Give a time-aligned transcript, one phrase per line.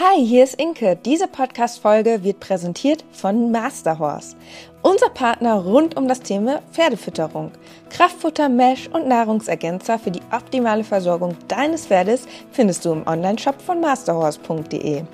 [0.00, 0.96] Hi, hier ist Inke.
[0.96, 4.34] Diese Podcast-Folge wird präsentiert von Masterhorse.
[4.86, 7.52] Unser Partner rund um das Thema Pferdefütterung.
[7.88, 13.80] Kraftfutter, Mesh und Nahrungsergänzer für die optimale Versorgung deines Pferdes findest du im Onlineshop von
[13.80, 15.04] masterhorse.de.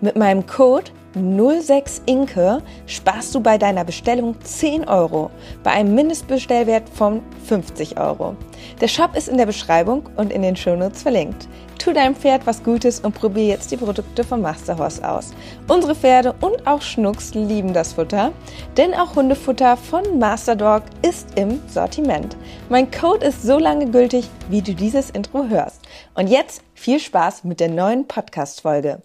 [0.00, 5.30] Mit meinem Code 06inke sparst du bei deiner Bestellung 10 Euro
[5.62, 8.34] bei einem Mindestbestellwert von 50 Euro.
[8.80, 11.46] Der Shop ist in der Beschreibung und in den Shownotes verlinkt.
[11.78, 15.32] Tu deinem Pferd was Gutes und probier jetzt die Produkte von Masterhorse aus.
[15.66, 18.32] Unsere Pferde und auch Schnucks lieben das Futter,
[18.76, 22.36] denn auch Hundefutter von Masterdog ist im Sortiment.
[22.68, 25.82] Mein Code ist so lange gültig, wie du dieses Intro hörst.
[26.14, 29.02] Und jetzt viel Spaß mit der neuen Podcast-Folge.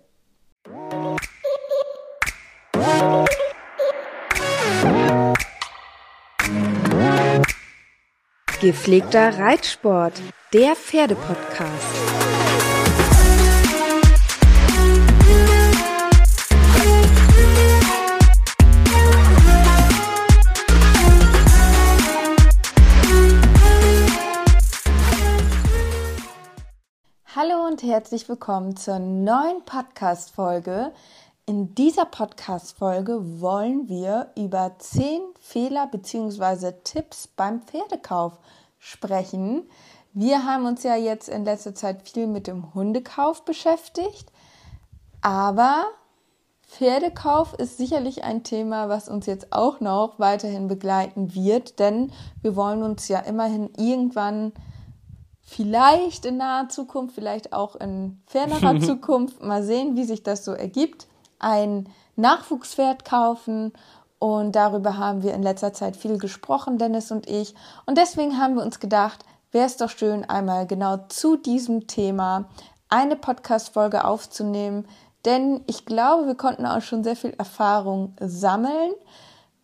[8.62, 10.14] Gepflegter Reitsport,
[10.54, 12.37] der Pferdepodcast.
[27.40, 30.92] Hallo und herzlich willkommen zur neuen Podcast-Folge.
[31.46, 36.72] In dieser Podcast-Folge wollen wir über 10 Fehler bzw.
[36.84, 38.40] Tipps beim Pferdekauf
[38.80, 39.70] sprechen.
[40.14, 44.32] Wir haben uns ja jetzt in letzter Zeit viel mit dem Hundekauf beschäftigt,
[45.22, 45.84] aber
[46.64, 52.56] Pferdekauf ist sicherlich ein Thema, was uns jetzt auch noch weiterhin begleiten wird, denn wir
[52.56, 54.54] wollen uns ja immerhin irgendwann
[55.48, 60.52] vielleicht in naher Zukunft, vielleicht auch in fernerer Zukunft, mal sehen, wie sich das so
[60.52, 61.08] ergibt,
[61.40, 63.74] ein Nachwuchspferd kaufen.
[64.20, 67.56] Und darüber haben wir in letzter Zeit viel gesprochen, Dennis und ich.
[67.86, 72.50] Und deswegen haben wir uns gedacht, wäre es doch schön, einmal genau zu diesem Thema
[72.90, 74.86] eine Podcast-Folge aufzunehmen.
[75.24, 78.92] Denn ich glaube, wir konnten auch schon sehr viel Erfahrung sammeln,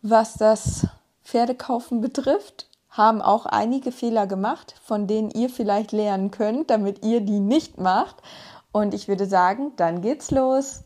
[0.02, 0.86] was das
[1.24, 7.20] Pferdekaufen betrifft haben auch einige Fehler gemacht, von denen ihr vielleicht lernen könnt, damit ihr
[7.20, 8.16] die nicht macht.
[8.70, 10.84] Und ich würde sagen, dann geht's los.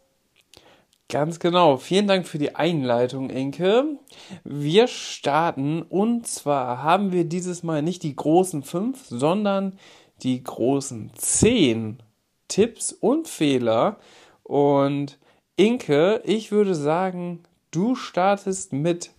[1.11, 1.77] Ganz genau.
[1.77, 3.99] Vielen Dank für die Einleitung, Inke.
[4.45, 9.79] Wir starten und zwar haben wir dieses Mal nicht die großen fünf, sondern
[10.23, 12.03] die großen zehn
[12.49, 13.99] Tipps und Fehler.
[14.43, 15.19] Und
[15.57, 19.11] Inke, ich würde sagen, du startest mit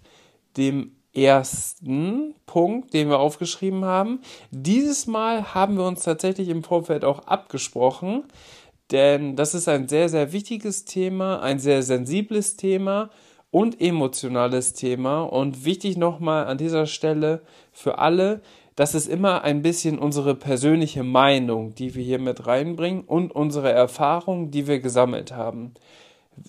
[0.57, 4.19] dem ersten Punkt, den wir aufgeschrieben haben.
[4.51, 8.23] Dieses Mal haben wir uns tatsächlich im Vorfeld auch abgesprochen,
[8.91, 13.09] denn das ist ein sehr, sehr wichtiges Thema, ein sehr sensibles Thema
[13.51, 15.21] und emotionales Thema.
[15.23, 17.41] Und wichtig nochmal an dieser Stelle
[17.71, 18.41] für alle,
[18.75, 23.71] das ist immer ein bisschen unsere persönliche Meinung, die wir hier mit reinbringen und unsere
[23.71, 25.73] Erfahrung, die wir gesammelt haben.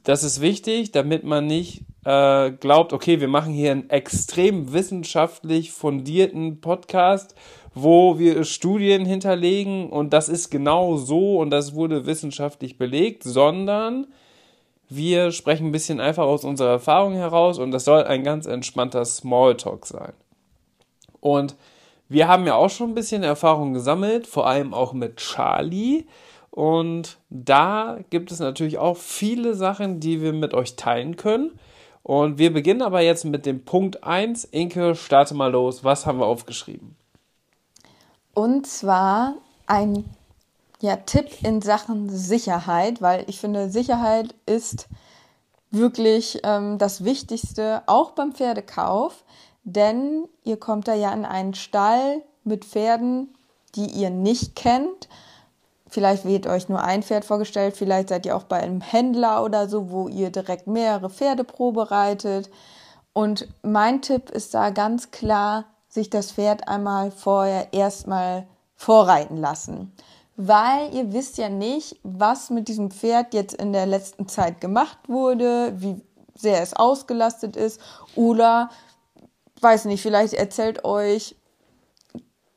[0.04, 5.72] Das ist wichtig, damit man nicht äh, glaubt, okay, wir machen hier einen extrem wissenschaftlich
[5.72, 7.34] fundierten Podcast,
[7.74, 14.06] wo wir Studien hinterlegen und das ist genau so und das wurde wissenschaftlich belegt, sondern
[14.88, 19.04] wir sprechen ein bisschen einfach aus unserer Erfahrung heraus und das soll ein ganz entspannter
[19.04, 20.12] Smalltalk sein.
[21.20, 21.56] Und
[22.08, 26.06] wir haben ja auch schon ein bisschen Erfahrung gesammelt, vor allem auch mit Charlie.
[26.60, 31.58] Und da gibt es natürlich auch viele Sachen, die wir mit euch teilen können.
[32.02, 34.44] Und wir beginnen aber jetzt mit dem Punkt 1.
[34.44, 35.84] Inke, starte mal los.
[35.84, 36.96] Was haben wir aufgeschrieben?
[38.34, 40.04] Und zwar ein
[40.82, 44.86] ja, Tipp in Sachen Sicherheit, weil ich finde, Sicherheit ist
[45.70, 49.24] wirklich ähm, das Wichtigste, auch beim Pferdekauf.
[49.64, 53.32] Denn ihr kommt da ja in einen Stall mit Pferden,
[53.76, 55.08] die ihr nicht kennt
[55.90, 59.68] Vielleicht wird euch nur ein Pferd vorgestellt, vielleicht seid ihr auch bei einem Händler oder
[59.68, 62.48] so, wo ihr direkt mehrere Pferde probereitet.
[63.12, 68.46] Und mein Tipp ist da ganz klar, sich das Pferd einmal vorher erstmal
[68.76, 69.92] vorreiten lassen.
[70.36, 74.98] Weil ihr wisst ja nicht, was mit diesem Pferd jetzt in der letzten Zeit gemacht
[75.08, 76.00] wurde, wie
[76.34, 77.80] sehr es ausgelastet ist
[78.14, 78.70] oder
[79.60, 81.36] weiß nicht, vielleicht erzählt euch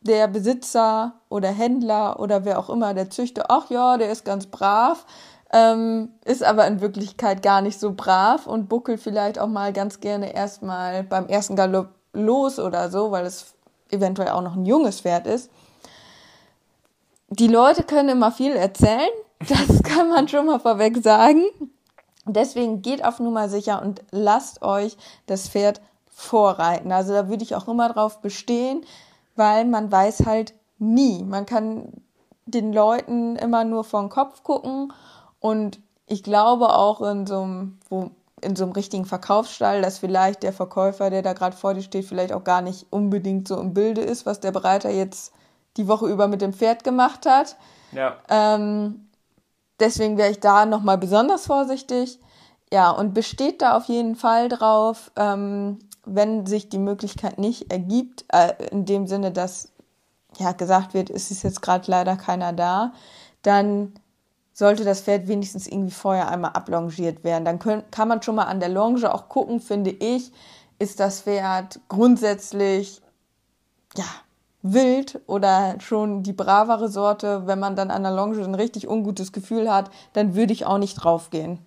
[0.03, 4.45] der Besitzer oder Händler oder wer auch immer, der Züchter, ach ja, der ist ganz
[4.47, 5.05] brav,
[5.51, 9.99] ähm, ist aber in Wirklichkeit gar nicht so brav und buckelt vielleicht auch mal ganz
[9.99, 13.53] gerne erstmal beim ersten Galopp los oder so, weil es
[13.91, 15.49] eventuell auch noch ein junges Pferd ist.
[17.29, 19.09] Die Leute können immer viel erzählen,
[19.39, 21.43] das kann man schon mal vorweg sagen.
[22.25, 26.91] Deswegen geht auf Nummer sicher und lasst euch das Pferd vorreiten.
[26.91, 28.85] Also da würde ich auch immer drauf bestehen,
[29.35, 31.23] weil man weiß halt nie.
[31.23, 32.01] Man kann
[32.45, 34.93] den Leuten immer nur vor den Kopf gucken
[35.39, 40.43] und ich glaube auch in so einem, wo, in so einem richtigen Verkaufsstall, dass vielleicht
[40.43, 43.73] der Verkäufer, der da gerade vor dir steht, vielleicht auch gar nicht unbedingt so im
[43.73, 45.33] Bilde ist, was der Bereiter jetzt
[45.77, 47.55] die Woche über mit dem Pferd gemacht hat.
[47.93, 48.17] Ja.
[48.29, 49.07] Ähm,
[49.79, 52.19] deswegen wäre ich da nochmal besonders vorsichtig.
[52.71, 58.25] Ja, und besteht da auf jeden Fall drauf, ähm, wenn sich die Möglichkeit nicht ergibt,
[58.29, 59.71] äh, in dem Sinne, dass
[60.37, 62.93] ja gesagt wird, es ist jetzt gerade leider keiner da,
[63.41, 63.93] dann
[64.53, 67.45] sollte das Pferd wenigstens irgendwie vorher einmal ablongiert werden.
[67.45, 70.31] Dann können, kann man schon mal an der Longe auch gucken, finde ich,
[70.79, 73.01] ist das Pferd grundsätzlich
[73.95, 74.05] ja,
[74.61, 77.47] wild oder schon die bravere Sorte.
[77.47, 80.77] Wenn man dann an der Longe ein richtig ungutes Gefühl hat, dann würde ich auch
[80.77, 81.59] nicht draufgehen.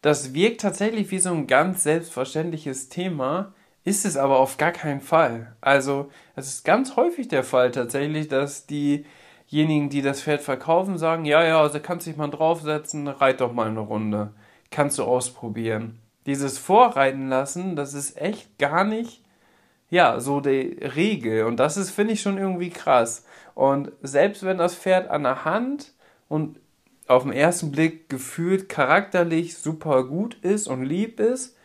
[0.00, 3.52] Das wirkt tatsächlich wie so ein ganz selbstverständliches Thema,
[3.84, 5.56] ist es aber auf gar keinen Fall.
[5.60, 9.06] Also, es ist ganz häufig der Fall tatsächlich, dass die
[9.50, 13.52] diejenigen, die das Pferd verkaufen, sagen, ja, ja, also kannst dich mal draufsetzen, reit doch
[13.52, 14.34] mal eine Runde.
[14.70, 15.98] Kannst du ausprobieren.
[16.26, 19.22] Dieses Vorreiten lassen, das ist echt gar nicht,
[19.90, 21.44] ja, so die Regel.
[21.44, 23.24] Und das ist, finde ich, schon irgendwie krass.
[23.54, 25.94] Und selbst wenn das Pferd an der Hand
[26.28, 26.60] und
[27.08, 31.56] auf den ersten Blick gefühlt charakterlich super gut ist und lieb ist,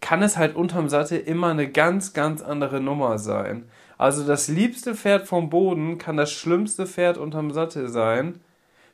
[0.00, 3.68] kann es halt unterm Sattel immer eine ganz, ganz andere Nummer sein.
[3.96, 8.40] Also das liebste Pferd vom Boden kann das schlimmste Pferd unterm Sattel sein.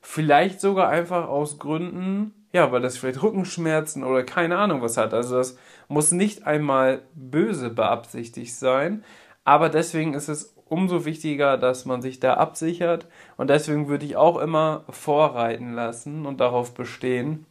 [0.00, 5.12] Vielleicht sogar einfach aus Gründen, ja, weil das vielleicht Rückenschmerzen oder keine Ahnung was hat.
[5.12, 5.58] Also das
[5.88, 9.04] muss nicht einmal böse beabsichtigt sein.
[9.44, 13.06] Aber deswegen ist es umso wichtiger, dass man sich da absichert.
[13.36, 17.46] Und deswegen würde ich auch immer vorreiten lassen und darauf bestehen.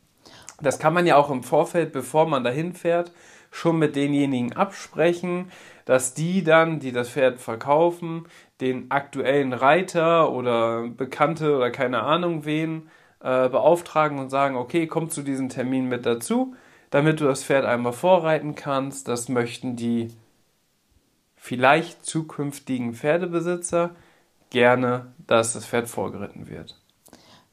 [0.61, 3.11] Das kann man ja auch im Vorfeld, bevor man dahin fährt,
[3.51, 5.51] schon mit denjenigen absprechen
[5.85, 8.25] dass die dann, die das Pferd verkaufen,
[8.61, 12.89] den aktuellen Reiter oder Bekannte oder keine Ahnung wen
[13.19, 16.55] äh, beauftragen und sagen, okay, komm zu diesem Termin mit dazu,
[16.89, 19.07] damit du das Pferd einmal vorreiten kannst.
[19.07, 20.09] Das möchten die
[21.43, 23.89] vielleicht zukünftigen Pferdebesitzer
[24.49, 26.79] gerne, dass das Pferd vorgeritten wird.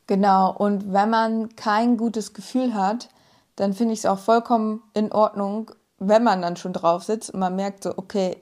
[0.07, 3.09] Genau, und wenn man kein gutes Gefühl hat,
[3.57, 7.41] dann finde ich es auch vollkommen in Ordnung, wenn man dann schon drauf sitzt und
[7.41, 8.41] man merkt so, okay,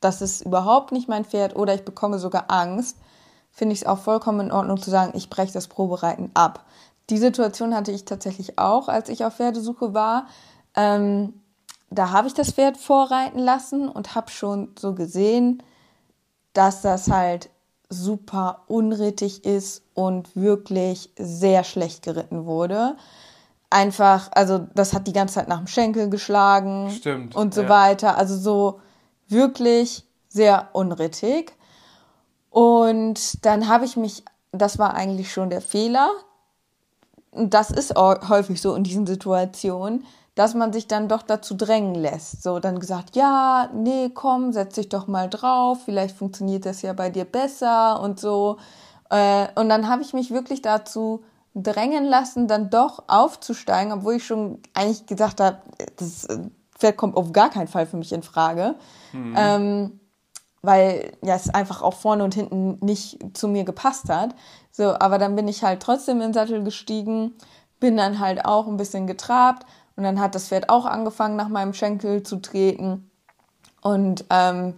[0.00, 2.96] das ist überhaupt nicht mein Pferd oder ich bekomme sogar Angst,
[3.52, 6.64] finde ich es auch vollkommen in Ordnung zu sagen, ich breche das Probereiten ab.
[7.08, 10.26] Die Situation hatte ich tatsächlich auch, als ich auf Pferdesuche war.
[10.74, 11.34] Ähm,
[11.90, 15.62] da habe ich das Pferd vorreiten lassen und habe schon so gesehen,
[16.52, 17.50] dass das halt
[17.88, 22.96] super unrittig ist und wirklich sehr schlecht geritten wurde
[23.70, 27.68] einfach, also das hat die ganze Zeit nach dem Schenkel geschlagen Stimmt, und so ja.
[27.68, 28.16] weiter.
[28.16, 28.80] Also so
[29.28, 31.52] wirklich sehr unrittig.
[32.50, 36.10] Und dann habe ich mich, das war eigentlich schon der Fehler.
[37.30, 40.06] Und das ist häufig so in diesen Situationen,
[40.38, 42.44] dass man sich dann doch dazu drängen lässt.
[42.44, 46.92] So dann gesagt, ja, nee, komm, setz dich doch mal drauf, vielleicht funktioniert das ja
[46.92, 48.58] bei dir besser und so.
[49.10, 51.24] Äh, und dann habe ich mich wirklich dazu
[51.56, 55.58] drängen lassen, dann doch aufzusteigen, obwohl ich schon eigentlich gesagt habe,
[55.96, 56.28] das
[56.78, 58.76] Pferd kommt auf gar keinen Fall für mich in Frage.
[59.12, 59.34] Mhm.
[59.36, 60.00] Ähm,
[60.62, 64.36] weil ja es einfach auch vorne und hinten nicht zu mir gepasst hat.
[64.70, 67.34] So, aber dann bin ich halt trotzdem in den Sattel gestiegen,
[67.80, 69.66] bin dann halt auch ein bisschen getrabt
[69.98, 73.10] und dann hat das Pferd auch angefangen, nach meinem Schenkel zu treten.
[73.82, 74.74] Und ähm,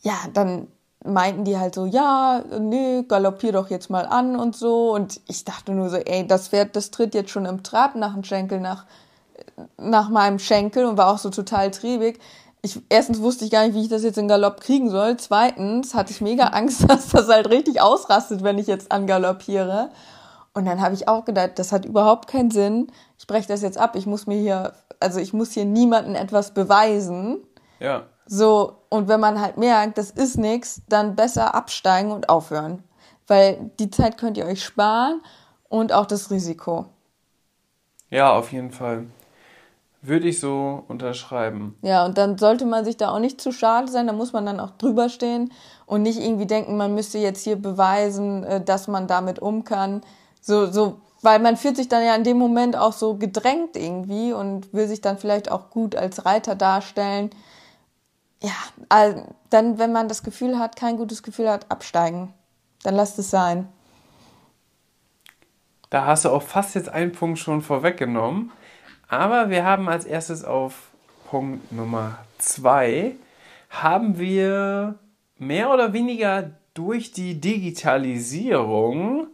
[0.00, 0.66] ja, dann
[1.04, 4.92] meinten die halt so, ja, nee, galoppier doch jetzt mal an und so.
[4.92, 8.14] Und ich dachte nur so, ey, das Pferd, das tritt jetzt schon im Trab nach
[8.14, 8.84] dem Schenkel, nach,
[9.76, 12.18] nach meinem Schenkel und war auch so total triebig.
[12.60, 15.18] Ich, erstens wusste ich gar nicht, wie ich das jetzt in Galopp kriegen soll.
[15.18, 19.90] Zweitens hatte ich mega Angst, dass das halt richtig ausrastet, wenn ich jetzt angaloppiere.
[20.54, 22.88] Und dann habe ich auch gedacht, das hat überhaupt keinen Sinn.
[23.18, 23.94] Ich breche das jetzt ab.
[23.96, 27.38] Ich muss mir hier, also ich muss hier niemandem etwas beweisen.
[27.80, 28.04] Ja.
[28.26, 32.82] So, und wenn man halt merkt, das ist nichts, dann besser absteigen und aufhören.
[33.26, 35.20] Weil die Zeit könnt ihr euch sparen
[35.68, 36.86] und auch das Risiko.
[38.10, 39.06] Ja, auf jeden Fall.
[40.00, 41.76] Würde ich so unterschreiben.
[41.82, 44.46] Ja, und dann sollte man sich da auch nicht zu schade sein, da muss man
[44.46, 45.52] dann auch drüber stehen
[45.86, 50.02] und nicht irgendwie denken, man müsste jetzt hier beweisen, äh, dass man damit um kann.
[50.40, 54.32] So, so, weil man fühlt sich dann ja in dem Moment auch so gedrängt irgendwie
[54.32, 57.30] und will sich dann vielleicht auch gut als Reiter darstellen
[58.40, 58.52] ja,
[58.88, 62.32] also dann, wenn man das Gefühl hat, kein gutes Gefühl hat, absteigen.
[62.82, 63.68] Dann lasst es sein.
[65.90, 68.52] Da hast du auch fast jetzt einen Punkt schon vorweggenommen.
[69.08, 70.90] Aber wir haben als erstes auf
[71.28, 73.16] Punkt Nummer zwei,
[73.70, 74.98] haben wir
[75.38, 79.28] mehr oder weniger durch die Digitalisierung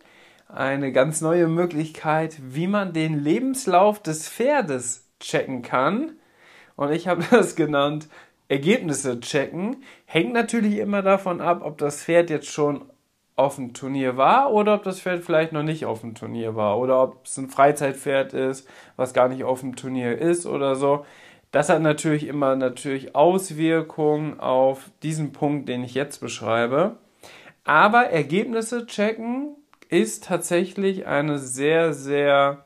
[0.55, 6.13] eine ganz neue Möglichkeit, wie man den Lebenslauf des Pferdes checken kann.
[6.77, 8.09] Und ich habe das genannt
[8.49, 9.83] Ergebnisse checken.
[10.07, 12.85] Hängt natürlich immer davon ab, ob das Pferd jetzt schon
[13.37, 16.79] auf dem Turnier war oder ob das Pferd vielleicht noch nicht auf dem Turnier war
[16.79, 21.05] oder ob es ein Freizeitpferd ist, was gar nicht auf dem Turnier ist oder so.
[21.51, 26.97] Das hat natürlich immer natürlich Auswirkungen auf diesen Punkt, den ich jetzt beschreibe.
[27.65, 29.57] Aber Ergebnisse checken
[30.01, 32.65] ist tatsächlich eine sehr, sehr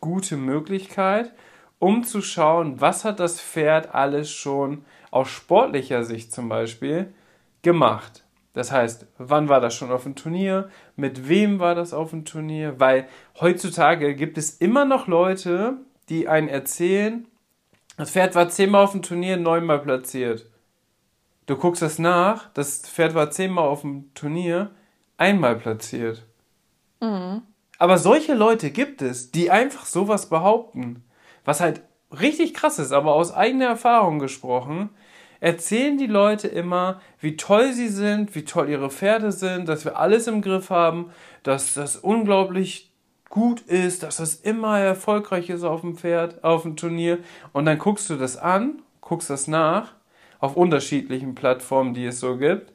[0.00, 1.32] gute Möglichkeit,
[1.78, 7.14] um zu schauen, was hat das Pferd alles schon aus sportlicher Sicht zum Beispiel
[7.62, 8.24] gemacht.
[8.52, 10.68] Das heißt, wann war das schon auf dem Turnier?
[10.96, 12.78] Mit wem war das auf dem Turnier?
[12.78, 13.08] Weil
[13.40, 15.78] heutzutage gibt es immer noch Leute,
[16.10, 17.26] die einen erzählen,
[17.96, 20.46] das Pferd war zehnmal auf dem Turnier, neunmal platziert.
[21.46, 24.70] Du guckst das nach, das Pferd war zehnmal auf dem Turnier,
[25.16, 26.26] einmal platziert.
[27.00, 27.42] Mhm.
[27.78, 31.04] Aber solche Leute gibt es, die einfach sowas behaupten.
[31.44, 31.82] Was halt
[32.20, 34.90] richtig krass ist, aber aus eigener Erfahrung gesprochen,
[35.40, 39.98] erzählen die Leute immer, wie toll sie sind, wie toll ihre Pferde sind, dass wir
[39.98, 41.10] alles im Griff haben,
[41.42, 42.90] dass das unglaublich
[43.30, 47.18] gut ist, dass das immer erfolgreich ist auf dem Pferd, auf dem Turnier.
[47.52, 49.94] Und dann guckst du das an, guckst das nach
[50.40, 52.72] auf unterschiedlichen Plattformen, die es so gibt.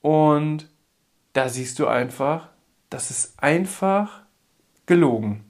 [0.00, 0.68] Und
[1.32, 2.48] da siehst du einfach,
[2.92, 4.22] das ist einfach
[4.86, 5.44] gelogen.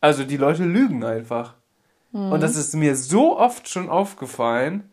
[0.00, 1.54] Also die Leute lügen einfach.
[2.12, 2.32] Mhm.
[2.32, 4.84] Und das ist mir so oft schon aufgefallen.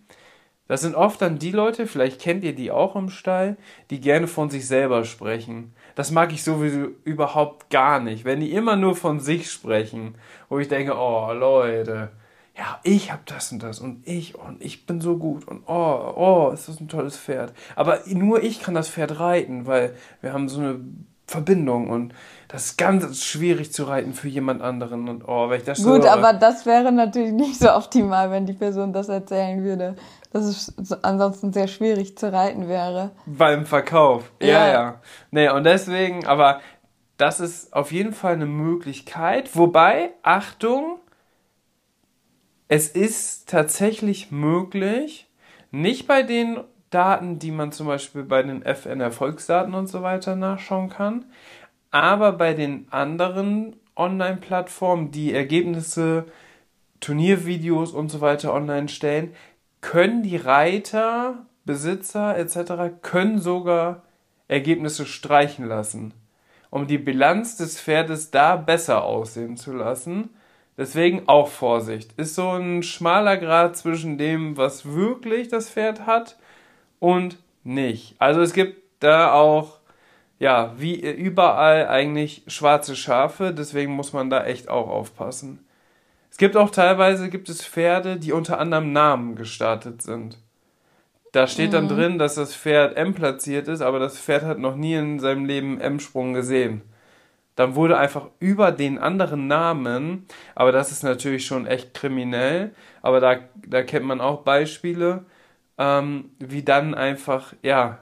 [0.67, 3.55] Das sind oft dann die Leute, vielleicht kennt ihr die auch im Stall,
[3.89, 5.73] die gerne von sich selber sprechen.
[5.95, 10.15] Das mag ich sowieso überhaupt gar nicht, wenn die immer nur von sich sprechen,
[10.49, 12.11] wo ich denke, oh Leute,
[12.57, 16.13] ja, ich hab das und das und ich und ich bin so gut und oh,
[16.15, 17.53] oh, ist das ein tolles Pferd.
[17.75, 20.79] Aber nur ich kann das Pferd reiten, weil wir haben so eine
[21.27, 22.13] Verbindung und
[22.47, 26.03] das ist ganz schwierig zu reiten für jemand anderen und oh, wenn ich das Gut,
[26.03, 29.95] so, aber das wäre natürlich nicht so optimal, wenn die Person das erzählen würde,
[30.31, 33.11] dass es ansonsten sehr schwierig zu reiten wäre.
[33.25, 34.31] Beim Verkauf.
[34.41, 34.67] Ja, ja.
[34.67, 35.01] ja.
[35.31, 36.61] Nee, und deswegen, aber
[37.17, 40.99] das ist auf jeden Fall eine Möglichkeit, wobei Achtung,
[42.69, 45.29] es ist tatsächlich möglich,
[45.71, 50.89] nicht bei den Daten, die man zum Beispiel bei den FN-Erfolgsdaten und so weiter nachschauen
[50.89, 51.25] kann,
[51.91, 56.25] aber bei den anderen Online-Plattformen, die Ergebnisse,
[56.99, 59.33] Turniervideos und so weiter online stellen,
[59.81, 63.01] können die Reiter, Besitzer etc.
[63.01, 64.03] können sogar
[64.47, 66.13] Ergebnisse streichen lassen,
[66.69, 70.29] um die Bilanz des Pferdes da besser aussehen zu lassen.
[70.77, 72.13] Deswegen auch Vorsicht.
[72.13, 76.37] Ist so ein schmaler Grad zwischen dem, was wirklich das Pferd hat
[76.99, 78.15] und nicht.
[78.19, 79.79] Also es gibt da auch,
[80.39, 85.65] ja, wie überall eigentlich schwarze Schafe, deswegen muss man da echt auch aufpassen.
[86.31, 90.37] Es gibt auch teilweise gibt es Pferde, die unter anderem Namen gestartet sind.
[91.31, 91.89] Da steht dann mhm.
[91.89, 95.45] drin, dass das Pferd M platziert ist, aber das Pferd hat noch nie in seinem
[95.45, 96.81] Leben M-Sprung gesehen.
[97.55, 103.19] Dann wurde einfach über den anderen Namen, aber das ist natürlich schon echt kriminell, aber
[103.19, 105.25] da, da kennt man auch Beispiele,
[105.77, 107.99] ähm, wie dann einfach, ja,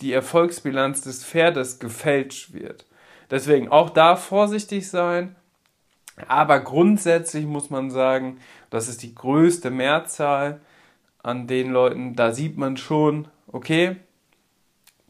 [0.00, 2.86] die Erfolgsbilanz des Pferdes gefälscht wird.
[3.30, 5.36] Deswegen auch da vorsichtig sein.
[6.28, 8.38] Aber grundsätzlich muss man sagen,
[8.70, 10.60] das ist die größte Mehrzahl
[11.22, 13.96] an den Leuten, da sieht man schon, okay,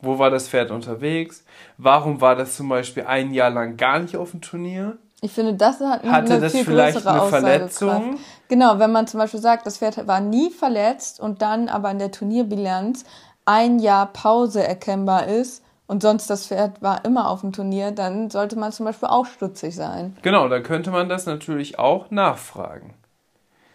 [0.02, 1.44] wo war das Pferd unterwegs?
[1.76, 4.98] Warum war das zum Beispiel ein Jahr lang gar nicht auf dem Turnier?
[5.22, 8.18] Ich finde, das hat eine Hatte das viel vielleicht größere eine Verletzung?
[8.48, 11.98] Genau, wenn man zum Beispiel sagt, das Pferd war nie verletzt und dann aber in
[11.98, 13.04] der Turnierbilanz
[13.44, 18.30] ein Jahr Pause erkennbar ist und sonst das Pferd war immer auf dem Turnier, dann
[18.30, 20.16] sollte man zum Beispiel auch stutzig sein.
[20.22, 22.94] Genau, da könnte man das natürlich auch nachfragen.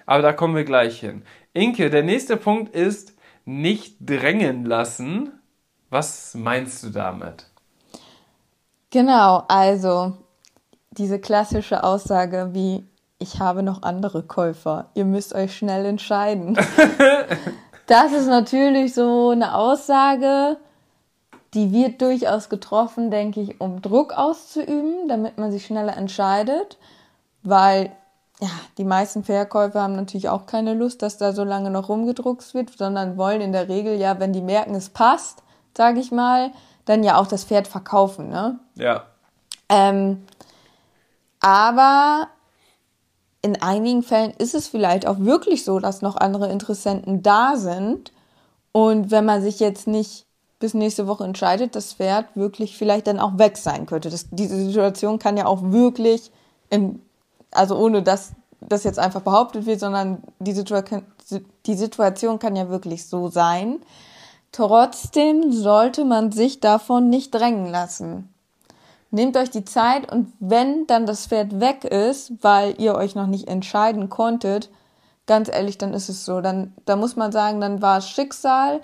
[0.05, 1.23] Aber da kommen wir gleich hin.
[1.53, 3.13] Inke, der nächste Punkt ist
[3.45, 5.31] nicht drängen lassen.
[5.89, 7.47] Was meinst du damit?
[8.91, 10.13] Genau, also
[10.97, 12.87] diese klassische Aussage wie,
[13.19, 16.57] ich habe noch andere Käufer, ihr müsst euch schnell entscheiden.
[17.87, 20.57] das ist natürlich so eine Aussage,
[21.53, 26.77] die wird durchaus getroffen, denke ich, um Druck auszuüben, damit man sich schneller entscheidet,
[27.43, 27.91] weil
[28.41, 32.53] ja, die meisten Verkäufer haben natürlich auch keine Lust, dass da so lange noch rumgedruckt
[32.53, 35.41] wird, sondern wollen in der Regel ja, wenn die merken, es passt,
[35.75, 36.51] sage ich mal,
[36.83, 38.59] dann ja auch das Pferd verkaufen, ne?
[38.75, 39.03] Ja.
[39.69, 40.23] Ähm,
[41.45, 42.29] aber
[43.43, 48.11] in einigen Fällen ist es vielleicht auch wirklich so, dass noch andere Interessenten da sind.
[48.71, 50.25] Und wenn man sich jetzt nicht
[50.57, 54.09] bis nächste Woche entscheidet, das Pferd wirklich vielleicht dann auch weg sein könnte.
[54.09, 56.31] Das, diese Situation kann ja auch wirklich,
[56.71, 56.99] im,
[57.51, 60.83] also ohne dass das jetzt einfach behauptet wird, sondern die, Situa
[61.67, 63.81] die Situation kann ja wirklich so sein.
[64.51, 68.35] Trotzdem sollte man sich davon nicht drängen lassen.
[69.15, 73.27] Nehmt euch die Zeit und wenn dann das Pferd weg ist, weil ihr euch noch
[73.27, 74.69] nicht entscheiden konntet,
[75.25, 76.41] ganz ehrlich, dann ist es so.
[76.41, 78.81] Dann, da muss man sagen, dann war es Schicksal,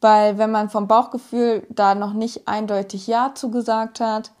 [0.00, 4.32] weil wenn man vom Bauchgefühl da noch nicht eindeutig Ja zugesagt hat,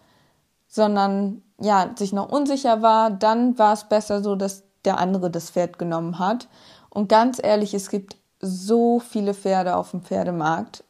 [0.66, 5.50] sondern ja, sich noch unsicher war, dann war es besser so, dass der andere das
[5.50, 6.48] Pferd genommen hat.
[6.88, 10.82] Und ganz ehrlich, es gibt so viele Pferde auf dem Pferdemarkt.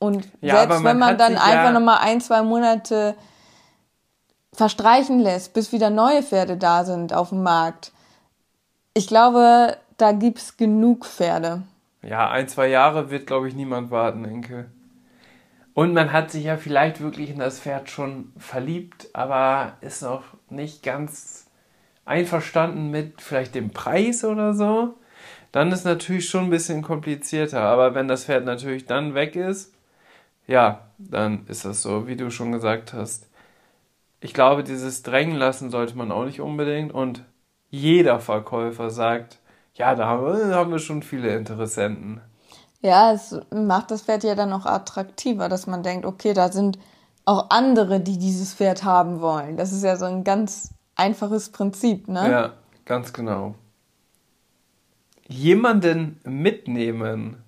[0.00, 3.14] Und ja, selbst man wenn man dann einfach ja nochmal ein, zwei Monate
[4.56, 7.92] verstreichen lässt, bis wieder neue Pferde da sind auf dem Markt,
[8.94, 11.62] ich glaube, da gibt's genug Pferde.
[12.02, 14.70] Ja, ein, zwei Jahre wird, glaube ich, niemand warten, Enkel.
[15.74, 20.22] Und man hat sich ja vielleicht wirklich in das Pferd schon verliebt, aber ist noch
[20.48, 21.46] nicht ganz
[22.06, 24.94] einverstanden mit vielleicht dem Preis oder so.
[25.52, 27.60] Dann ist natürlich schon ein bisschen komplizierter.
[27.60, 29.74] Aber wenn das Pferd natürlich dann weg ist,
[30.46, 33.28] ja, dann ist das so, wie du schon gesagt hast.
[34.26, 36.92] Ich glaube, dieses Drängen lassen sollte man auch nicht unbedingt.
[36.92, 37.22] Und
[37.70, 39.38] jeder Verkäufer sagt,
[39.74, 42.20] ja, da haben wir, schon viele Interessenten.
[42.80, 46.76] Ja, es macht das Pferd ja dann auch attraktiver, dass man denkt, okay, da sind
[47.24, 49.56] auch andere, die dieses Pferd haben wollen.
[49.56, 52.28] Das ist ja so ein ganz einfaches Prinzip, ne?
[52.28, 52.52] Ja,
[52.84, 53.54] ganz genau.
[55.28, 57.44] Jemanden mitnehmen,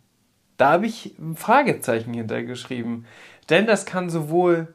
[0.56, 3.04] da habe ich ein Fragezeichen hintergeschrieben.
[3.50, 4.74] Denn das kann sowohl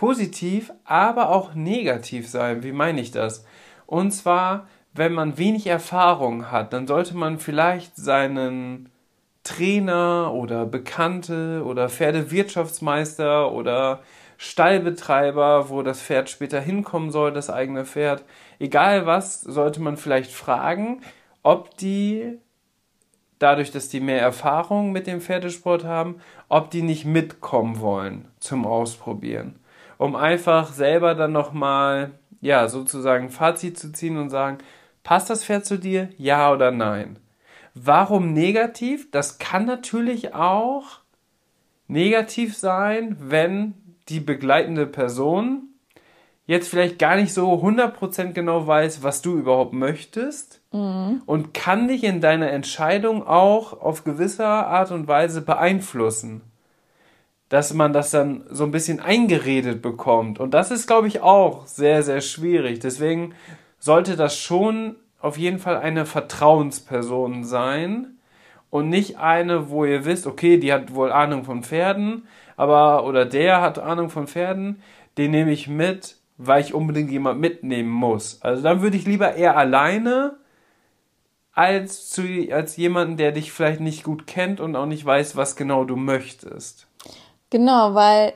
[0.00, 2.62] positiv, aber auch negativ sein.
[2.62, 3.44] Wie meine ich das?
[3.84, 8.88] Und zwar, wenn man wenig Erfahrung hat, dann sollte man vielleicht seinen
[9.42, 14.00] Trainer oder Bekannte oder Pferdewirtschaftsmeister oder
[14.38, 18.24] Stallbetreiber, wo das Pferd später hinkommen soll, das eigene Pferd.
[18.58, 21.02] Egal was, sollte man vielleicht fragen,
[21.42, 22.38] ob die,
[23.38, 28.64] dadurch, dass die mehr Erfahrung mit dem Pferdesport haben, ob die nicht mitkommen wollen zum
[28.64, 29.59] Ausprobieren.
[30.00, 34.56] Um einfach selber dann nochmal, ja, sozusagen Fazit zu ziehen und sagen,
[35.02, 36.08] passt das Pferd zu dir?
[36.16, 37.18] Ja oder nein?
[37.74, 39.10] Warum negativ?
[39.10, 41.00] Das kann natürlich auch
[41.86, 43.74] negativ sein, wenn
[44.08, 45.64] die begleitende Person
[46.46, 51.20] jetzt vielleicht gar nicht so 100% genau weiß, was du überhaupt möchtest mhm.
[51.26, 56.40] und kann dich in deiner Entscheidung auch auf gewisse Art und Weise beeinflussen.
[57.50, 60.40] Dass man das dann so ein bisschen eingeredet bekommt.
[60.40, 62.78] Und das ist, glaube ich, auch sehr, sehr schwierig.
[62.80, 63.34] Deswegen
[63.78, 68.16] sollte das schon auf jeden Fall eine Vertrauensperson sein
[68.70, 73.26] und nicht eine, wo ihr wisst, okay, die hat wohl Ahnung von Pferden, aber oder
[73.26, 74.82] der hat Ahnung von Pferden,
[75.18, 78.40] den nehme ich mit, weil ich unbedingt jemand mitnehmen muss.
[78.42, 80.36] Also dann würde ich lieber eher alleine
[81.52, 85.56] als zu als jemanden, der dich vielleicht nicht gut kennt und auch nicht weiß, was
[85.56, 86.86] genau du möchtest.
[87.50, 88.32] Genau, weil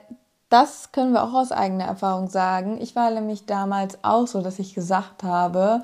[0.48, 2.80] das können wir auch aus eigener Erfahrung sagen.
[2.80, 5.82] Ich war nämlich damals auch so, dass ich gesagt habe,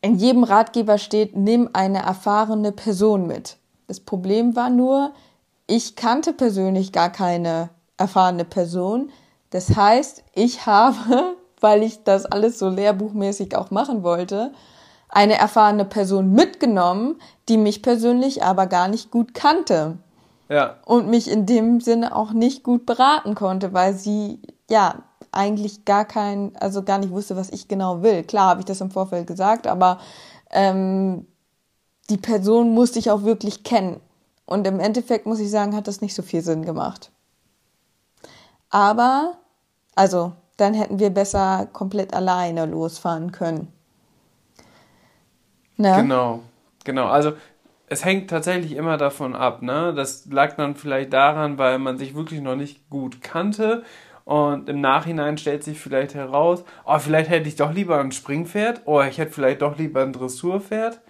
[0.00, 3.56] in jedem Ratgeber steht, nimm eine erfahrene Person mit.
[3.86, 5.12] Das Problem war nur,
[5.66, 9.10] ich kannte persönlich gar keine erfahrene Person.
[9.50, 14.52] Das heißt, ich habe, weil ich das alles so lehrbuchmäßig auch machen wollte,
[15.08, 17.16] eine erfahrene Person mitgenommen,
[17.48, 19.98] die mich persönlich aber gar nicht gut kannte.
[20.48, 20.76] Ja.
[20.84, 26.04] Und mich in dem Sinne auch nicht gut beraten konnte, weil sie ja eigentlich gar
[26.04, 28.22] kein, also gar nicht wusste, was ich genau will.
[28.22, 29.98] Klar habe ich das im Vorfeld gesagt, aber
[30.50, 31.26] ähm,
[32.08, 34.00] die Person musste ich auch wirklich kennen.
[34.46, 37.10] Und im Endeffekt muss ich sagen, hat das nicht so viel Sinn gemacht.
[38.70, 39.38] Aber,
[39.94, 43.72] also, dann hätten wir besser komplett alleine losfahren können.
[45.76, 45.94] Ne?
[45.96, 46.40] Genau,
[46.84, 47.06] genau.
[47.06, 47.32] Also
[47.88, 49.62] es hängt tatsächlich immer davon ab.
[49.62, 49.92] Ne?
[49.94, 53.84] Das lag dann vielleicht daran, weil man sich wirklich noch nicht gut kannte
[54.24, 58.82] und im Nachhinein stellt sich vielleicht heraus, oh, vielleicht hätte ich doch lieber ein Springpferd,
[58.84, 61.00] oh, ich hätte vielleicht doch lieber ein Dressurpferd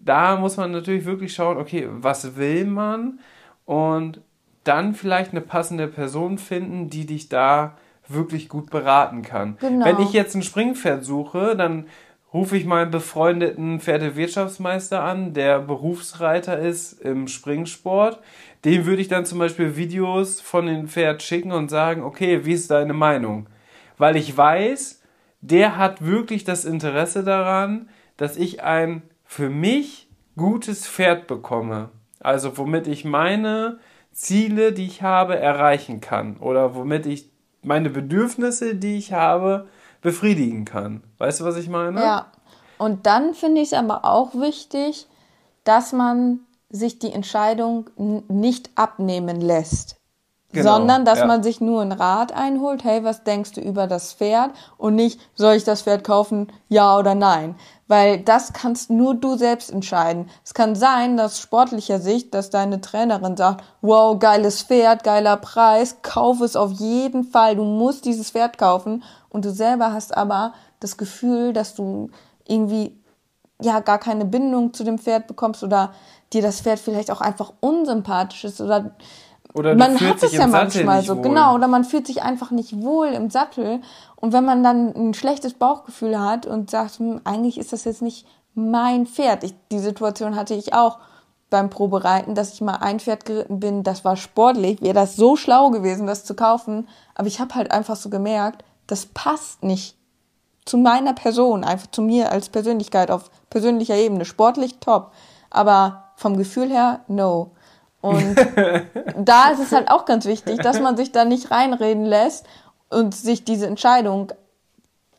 [0.00, 3.20] da muss man natürlich wirklich schauen, okay, was will man?
[3.66, 4.20] Und
[4.64, 7.76] dann vielleicht eine passende Person finden, die dich da
[8.08, 9.56] wirklich gut beraten kann.
[9.60, 9.84] Genau.
[9.84, 11.86] Wenn ich jetzt ein Springpferd suche, dann
[12.32, 18.20] rufe ich meinen befreundeten Pferdewirtschaftsmeister an, der Berufsreiter ist im Springsport.
[18.64, 22.52] Dem würde ich dann zum Beispiel Videos von dem Pferd schicken und sagen, okay, wie
[22.52, 23.48] ist deine Meinung?
[23.98, 25.02] Weil ich weiß,
[25.40, 31.90] der hat wirklich das Interesse daran, dass ich ein für mich gutes Pferd bekomme,
[32.20, 33.78] also womit ich meine
[34.12, 37.30] Ziele, die ich habe, erreichen kann oder womit ich
[37.62, 39.68] meine Bedürfnisse, die ich habe,
[40.00, 41.02] befriedigen kann.
[41.18, 42.00] Weißt du, was ich meine?
[42.00, 42.26] Ja.
[42.78, 45.06] Und dann finde ich es aber auch wichtig,
[45.64, 47.90] dass man sich die Entscheidung
[48.28, 50.00] nicht abnehmen lässt.
[50.52, 51.26] Genau, sondern dass ja.
[51.26, 55.20] man sich nur einen Rat einholt, hey, was denkst du über das Pferd und nicht,
[55.36, 57.54] soll ich das Pferd kaufen, ja oder nein.
[57.86, 60.28] Weil das kannst nur du selbst entscheiden.
[60.44, 65.98] Es kann sein, dass sportlicher Sicht, dass deine Trainerin sagt, wow, geiles Pferd, geiler Preis,
[66.02, 70.52] kauf es auf jeden Fall, du musst dieses Pferd kaufen und du selber hast aber
[70.80, 72.10] das Gefühl, dass du
[72.46, 72.96] irgendwie
[73.62, 75.92] ja gar keine Bindung zu dem Pferd bekommst oder
[76.32, 78.92] dir das Pferd vielleicht auch einfach unsympathisch ist oder
[79.52, 81.22] oder man hat es ja manchmal so, wohl.
[81.22, 83.80] genau, oder man fühlt sich einfach nicht wohl im Sattel.
[84.14, 88.00] Und wenn man dann ein schlechtes Bauchgefühl hat und sagt, hm, eigentlich ist das jetzt
[88.00, 89.42] nicht mein Pferd.
[89.42, 90.98] Ich, die Situation hatte ich auch
[91.50, 95.34] beim Probereiten, dass ich mal ein Pferd geritten bin, das war sportlich, wäre das so
[95.34, 96.86] schlau gewesen, das zu kaufen.
[97.16, 99.96] Aber ich habe halt einfach so gemerkt, das passt nicht
[100.64, 104.24] zu meiner Person, einfach zu mir als Persönlichkeit auf persönlicher Ebene.
[104.24, 105.12] Sportlich top,
[105.48, 107.52] aber vom Gefühl her, no.
[108.00, 108.36] Und
[109.16, 112.46] da ist es halt auch ganz wichtig, dass man sich da nicht reinreden lässt
[112.88, 114.32] und sich diese Entscheidung,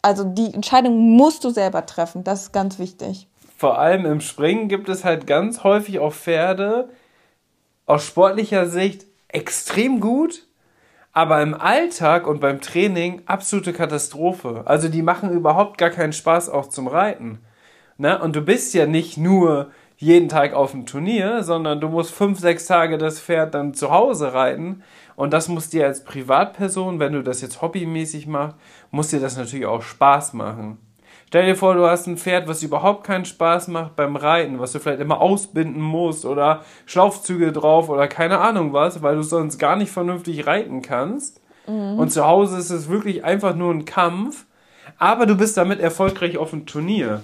[0.01, 2.23] also die Entscheidung musst du selber treffen.
[2.23, 3.27] Das ist ganz wichtig.
[3.57, 6.89] Vor allem im Springen gibt es halt ganz häufig auch Pferde
[7.85, 10.47] aus sportlicher Sicht extrem gut,
[11.13, 14.63] aber im Alltag und beim Training absolute Katastrophe.
[14.65, 17.39] Also die machen überhaupt gar keinen Spaß auch zum Reiten.
[17.97, 18.19] Ne?
[18.21, 22.39] Und du bist ja nicht nur jeden Tag auf dem Turnier, sondern du musst fünf,
[22.39, 24.81] sechs Tage das Pferd dann zu Hause reiten.
[25.15, 28.55] Und das muss dir als Privatperson, wenn du das jetzt hobbymäßig machst,
[28.89, 30.79] muss dir das natürlich auch Spaß machen.
[31.31, 34.73] Stell dir vor, du hast ein Pferd, was überhaupt keinen Spaß macht beim Reiten, was
[34.73, 39.57] du vielleicht immer ausbinden musst oder Schlaufzüge drauf oder keine Ahnung was, weil du sonst
[39.57, 41.39] gar nicht vernünftig reiten kannst.
[41.67, 41.97] Mhm.
[41.97, 44.45] Und zu Hause ist es wirklich einfach nur ein Kampf,
[44.97, 47.21] aber du bist damit erfolgreich auf dem Turnier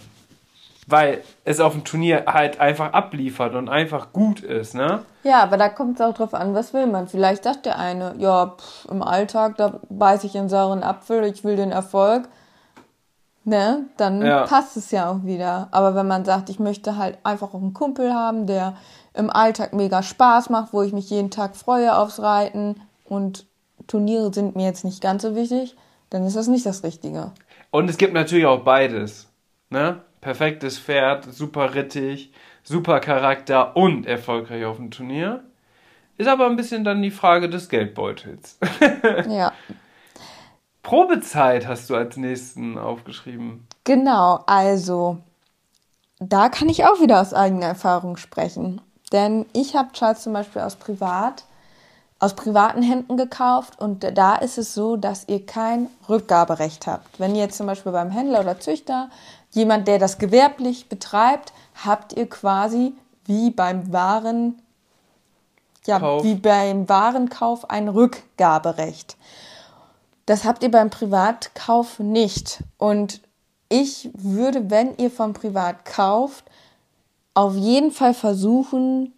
[0.90, 5.04] weil es auf dem Turnier halt einfach abliefert und einfach gut ist, ne?
[5.24, 7.10] Ja, aber da kommt es auch drauf an, was will man.
[7.10, 11.44] Vielleicht sagt der eine, ja, pff, im Alltag, da beiß ich einen sauren Apfel, ich
[11.44, 12.30] will den Erfolg.
[13.48, 13.86] Ne?
[13.96, 14.46] Dann ja.
[14.46, 15.70] passt es ja auch wieder.
[15.72, 18.76] Aber wenn man sagt, ich möchte halt einfach auch einen Kumpel haben, der
[19.14, 23.46] im Alltag mega Spaß macht, wo ich mich jeden Tag freue aufs Reiten und
[23.88, 25.76] Turniere sind mir jetzt nicht ganz so wichtig,
[26.10, 27.32] dann ist das nicht das Richtige.
[27.72, 29.28] Und es gibt natürlich auch beides.
[29.70, 30.02] Ne?
[30.22, 32.34] perfektes Pferd, super rittig,
[32.64, 35.44] super Charakter und erfolgreich auf dem Turnier.
[36.18, 38.58] Ist aber ein bisschen dann die Frage des Geldbeutels.
[39.30, 39.54] ja.
[40.88, 43.68] Probezeit hast du als nächsten aufgeschrieben.
[43.84, 45.18] Genau, also
[46.20, 48.80] da kann ich auch wieder aus eigener Erfahrung sprechen.
[49.12, 51.44] Denn ich habe Charles zum Beispiel aus privat,
[52.20, 57.20] aus privaten Händen gekauft und da ist es so, dass ihr kein Rückgaberecht habt.
[57.20, 59.10] Wenn ihr jetzt zum Beispiel beim Händler oder Züchter
[59.52, 61.52] jemand, der das gewerblich betreibt,
[61.84, 62.94] habt ihr quasi
[63.26, 64.62] wie beim Waren,
[65.86, 66.24] ja, Kauf.
[66.24, 69.18] wie beim Warenkauf ein Rückgaberecht.
[70.28, 72.60] Das habt ihr beim Privatkauf nicht.
[72.78, 73.22] Und
[73.70, 76.44] ich würde, wenn ihr vom Privat kauft,
[77.34, 79.14] auf jeden Fall versuchen,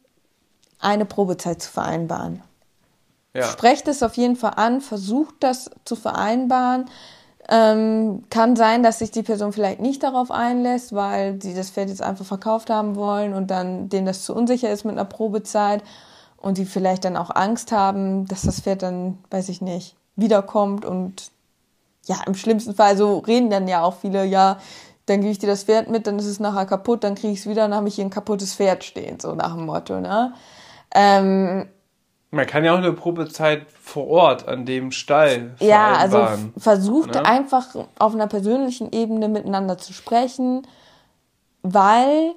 [0.79, 2.43] eine Probezeit zu vereinbaren.
[3.33, 3.43] Ja.
[3.43, 6.85] Sprecht es auf jeden Fall an, versucht das zu vereinbaren.
[7.47, 11.89] Ähm, kann sein, dass sich die Person vielleicht nicht darauf einlässt, weil sie das Pferd
[11.89, 15.83] jetzt einfach verkauft haben wollen und dann denen das zu unsicher ist mit einer Probezeit
[16.37, 20.85] und die vielleicht dann auch Angst haben, dass das Pferd dann, weiß ich nicht, wiederkommt
[20.85, 21.31] und
[22.05, 24.57] ja, im schlimmsten Fall, so reden dann ja auch viele, ja,
[25.05, 27.39] dann gebe ich dir das Pferd mit, dann ist es nachher kaputt, dann kriege ich
[27.39, 30.33] es wieder, dann habe ich hier ein kaputtes Pferd stehen, so nach dem Motto, ne?
[30.93, 31.67] Ähm,
[32.31, 36.27] man kann ja auch eine Probezeit vor Ort an dem Stall Ja, also
[36.57, 37.25] versucht ne?
[37.25, 40.67] einfach auf einer persönlichen Ebene miteinander zu sprechen,
[41.63, 42.35] weil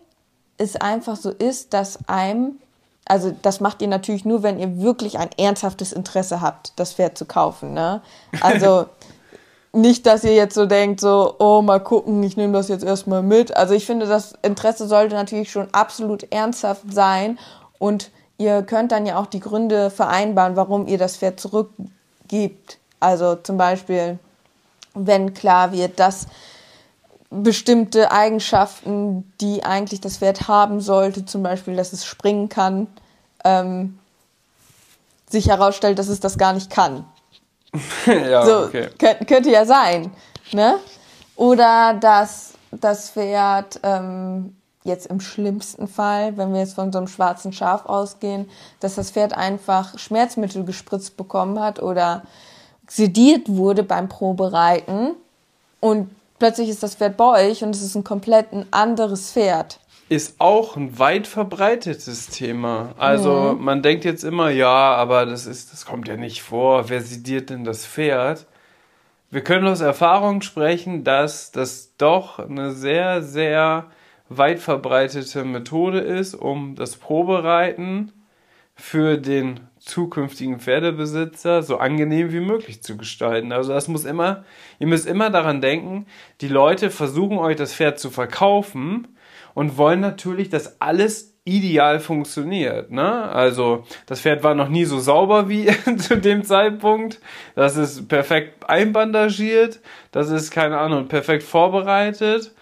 [0.57, 2.59] es einfach so ist, dass einem,
[3.05, 7.19] also das macht ihr natürlich nur, wenn ihr wirklich ein ernsthaftes Interesse habt, das Pferd
[7.19, 7.75] zu kaufen.
[7.75, 8.01] Ne?
[8.41, 8.87] Also
[9.73, 13.23] nicht, dass ihr jetzt so denkt, so, oh, mal gucken, ich nehme das jetzt erstmal
[13.23, 13.57] mit.
[13.57, 17.39] Also ich finde, das Interesse sollte natürlich schon absolut ernsthaft sein
[17.79, 22.79] und ihr könnt dann ja auch die Gründe vereinbaren, warum ihr das Pferd zurückgebt.
[23.01, 24.19] Also zum Beispiel,
[24.95, 26.27] wenn klar wird, dass
[27.33, 32.87] bestimmte Eigenschaften, die eigentlich das Pferd haben sollte, zum Beispiel, dass es springen kann,
[33.45, 33.99] ähm,
[35.29, 37.07] sich herausstellt, dass es das gar nicht kann.
[38.07, 38.91] ja, so, okay.
[38.99, 40.13] Könnte, könnte ja sein.
[40.53, 40.79] Ne?
[41.37, 47.09] Oder dass das Pferd ähm, jetzt im schlimmsten Fall, wenn wir jetzt von so einem
[47.09, 52.23] schwarzen Schaf ausgehen, dass das Pferd einfach Schmerzmittel gespritzt bekommen hat oder
[52.89, 55.15] sediert wurde beim Probereiten
[55.81, 56.11] und
[56.43, 59.79] plötzlich ist das Pferd bei euch und es ist ein komplett ein anderes Pferd.
[60.09, 62.97] Ist auch ein weit verbreitetes Thema.
[62.99, 63.65] Also mhm.
[63.65, 66.89] man denkt jetzt immer, ja, aber das ist, das kommt ja nicht vor.
[66.89, 68.47] Wer sediert denn das Pferd?
[69.31, 73.87] Wir können aus Erfahrung sprechen, dass das doch eine sehr, sehr
[74.29, 78.11] weit verbreitete Methode ist, um das Probereiten
[78.75, 83.53] für den zukünftigen Pferdebesitzer so angenehm wie möglich zu gestalten.
[83.53, 84.45] Also das muss immer,
[84.79, 86.07] ihr müsst immer daran denken,
[86.41, 89.09] die Leute versuchen euch das Pferd zu verkaufen
[89.55, 92.93] und wollen natürlich, dass alles ideal funktioniert.
[92.93, 93.11] Ne?
[93.11, 95.67] Also das Pferd war noch nie so sauber wie
[95.99, 97.21] zu dem Zeitpunkt.
[97.55, 99.81] Das ist perfekt einbandagiert.
[100.13, 102.55] Das ist, keine Ahnung, perfekt vorbereitet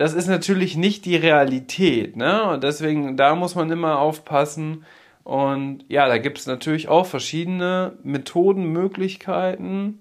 [0.00, 2.44] das ist natürlich nicht die Realität, ne?
[2.44, 4.86] Und deswegen, da muss man immer aufpassen.
[5.24, 9.98] Und ja, da gibt es natürlich auch verschiedene Methoden, Möglichkeiten.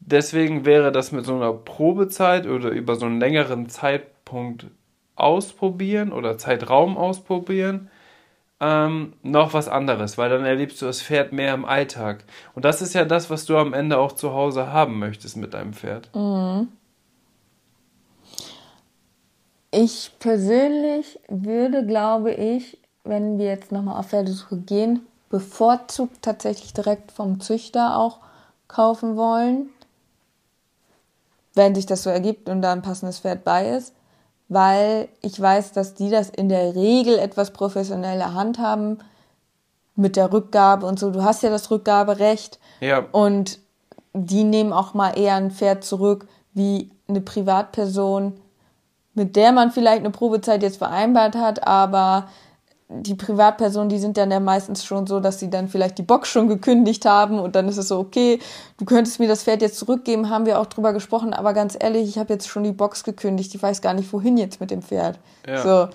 [0.00, 4.66] Deswegen wäre das mit so einer Probezeit oder über so einen längeren Zeitpunkt
[5.16, 7.90] ausprobieren oder Zeitraum ausprobieren
[8.60, 12.24] ähm, noch was anderes, weil dann erlebst du das Pferd mehr im Alltag.
[12.54, 15.54] Und das ist ja das, was du am Ende auch zu Hause haben möchtest mit
[15.54, 16.10] deinem Pferd.
[16.14, 16.68] Mhm.
[19.70, 27.12] Ich persönlich würde, glaube ich, wenn wir jetzt nochmal auf Pferdesuche gehen, bevorzugt tatsächlich direkt
[27.12, 28.18] vom Züchter auch
[28.66, 29.70] kaufen wollen,
[31.54, 33.94] wenn sich das so ergibt und da ein passendes Pferd bei ist,
[34.48, 38.98] weil ich weiß, dass die das in der Regel etwas professioneller handhaben
[39.96, 41.10] mit der Rückgabe und so.
[41.10, 43.04] Du hast ja das Rückgaberecht ja.
[43.12, 43.58] und
[44.14, 48.40] die nehmen auch mal eher ein Pferd zurück wie eine Privatperson,
[49.14, 52.28] mit der man vielleicht eine Probezeit jetzt vereinbart hat, aber
[52.88, 56.30] die Privatpersonen, die sind dann ja meistens schon so, dass sie dann vielleicht die Box
[56.30, 58.38] schon gekündigt haben und dann ist es so, okay,
[58.78, 62.08] du könntest mir das Pferd jetzt zurückgeben, haben wir auch drüber gesprochen, aber ganz ehrlich,
[62.08, 64.82] ich habe jetzt schon die Box gekündigt, ich weiß gar nicht, wohin jetzt mit dem
[64.82, 65.18] Pferd.
[65.46, 65.62] Ja.
[65.62, 65.88] So.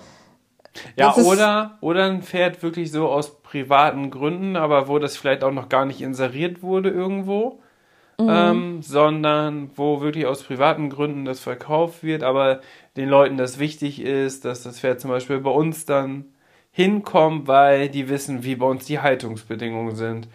[0.96, 5.52] Ja, oder, oder ein Pferd wirklich so aus privaten Gründen, aber wo das vielleicht auch
[5.52, 7.60] noch gar nicht inseriert wurde irgendwo
[8.18, 8.28] mhm.
[8.28, 12.60] ähm, sondern wo wirklich aus privaten Gründen das verkauft wird, aber
[12.96, 16.26] den Leuten das wichtig ist, dass das Pferd zum Beispiel bei uns dann
[16.74, 20.28] hinkommt, weil die wissen, wie bei uns die Haltungsbedingungen sind,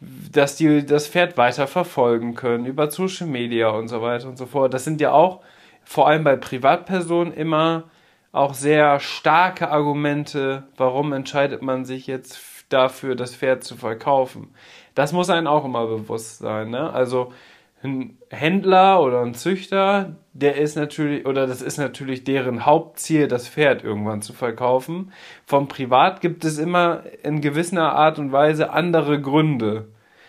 [0.00, 4.46] dass die das Pferd weiter verfolgen können über Social Media und so weiter und so
[4.46, 4.72] fort.
[4.72, 5.42] Das sind ja auch
[5.84, 7.84] vor allem bei Privatpersonen immer
[8.32, 14.54] auch sehr starke Argumente, warum entscheidet man sich jetzt dafür, das Pferd zu verkaufen.
[14.94, 16.70] Das muss einem auch immer bewusst sein.
[16.70, 16.90] Ne?
[16.90, 17.34] Also
[17.82, 23.48] ein Händler oder ein Züchter, der ist natürlich, oder das ist natürlich deren Hauptziel, das
[23.48, 25.12] Pferd irgendwann zu verkaufen.
[25.46, 29.88] Vom Privat gibt es immer in gewisser Art und Weise andere Gründe.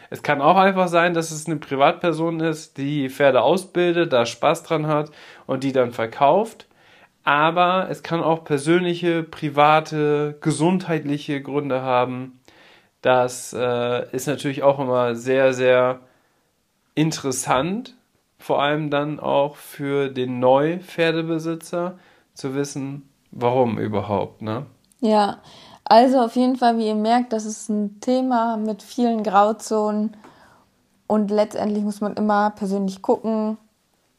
[0.10, 4.64] Es kann auch einfach sein, dass es eine Privatperson ist, die Pferde ausbildet, da Spaß
[4.64, 5.12] dran hat
[5.48, 6.68] und die dann verkauft.
[7.24, 12.40] Aber es kann auch persönliche, private, gesundheitliche Gründe haben,
[13.04, 16.00] das äh, ist natürlich auch immer sehr, sehr
[16.96, 17.96] interessant,
[18.38, 21.98] vor allem dann auch für den Neupferdebesitzer
[22.34, 24.66] zu wissen, warum überhaupt, ne?
[25.00, 25.40] Ja,
[25.86, 30.16] also auf jeden Fall, wie ihr merkt, das ist ein Thema mit vielen Grauzonen
[31.08, 33.58] und letztendlich muss man immer persönlich gucken,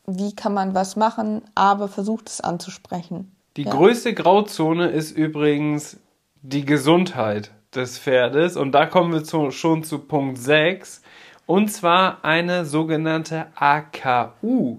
[0.07, 3.35] wie kann man was machen, aber versucht es anzusprechen.
[3.57, 3.73] Die ja.
[3.73, 5.99] größte Grauzone ist übrigens
[6.43, 8.57] die Gesundheit des Pferdes.
[8.57, 11.03] Und da kommen wir zu, schon zu Punkt 6.
[11.47, 14.79] Und zwar eine sogenannte AKU.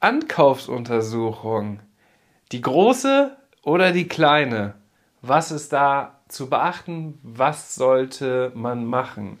[0.00, 1.80] Ankaufsuntersuchung.
[2.52, 4.74] Die große oder die kleine?
[5.22, 7.18] Was ist da zu beachten?
[7.22, 9.38] Was sollte man machen?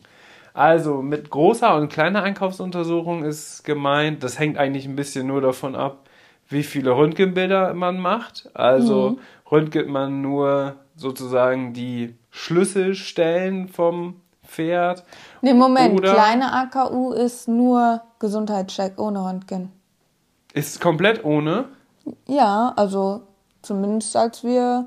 [0.54, 5.74] Also mit großer und kleiner Einkaufsuntersuchung ist gemeint, das hängt eigentlich ein bisschen nur davon
[5.74, 6.08] ab,
[6.48, 8.48] wie viele Röntgenbilder man macht.
[8.54, 9.18] Also mhm.
[9.50, 14.20] röntget man nur sozusagen die Schlüsselstellen vom
[14.54, 15.04] Pferd.
[15.40, 19.72] Nee, Moment, Oder kleine AKU ist nur Gesundheitscheck ohne Röntgen.
[20.52, 21.66] Ist komplett ohne?
[22.26, 23.22] Ja, also
[23.62, 24.86] zumindest als wir,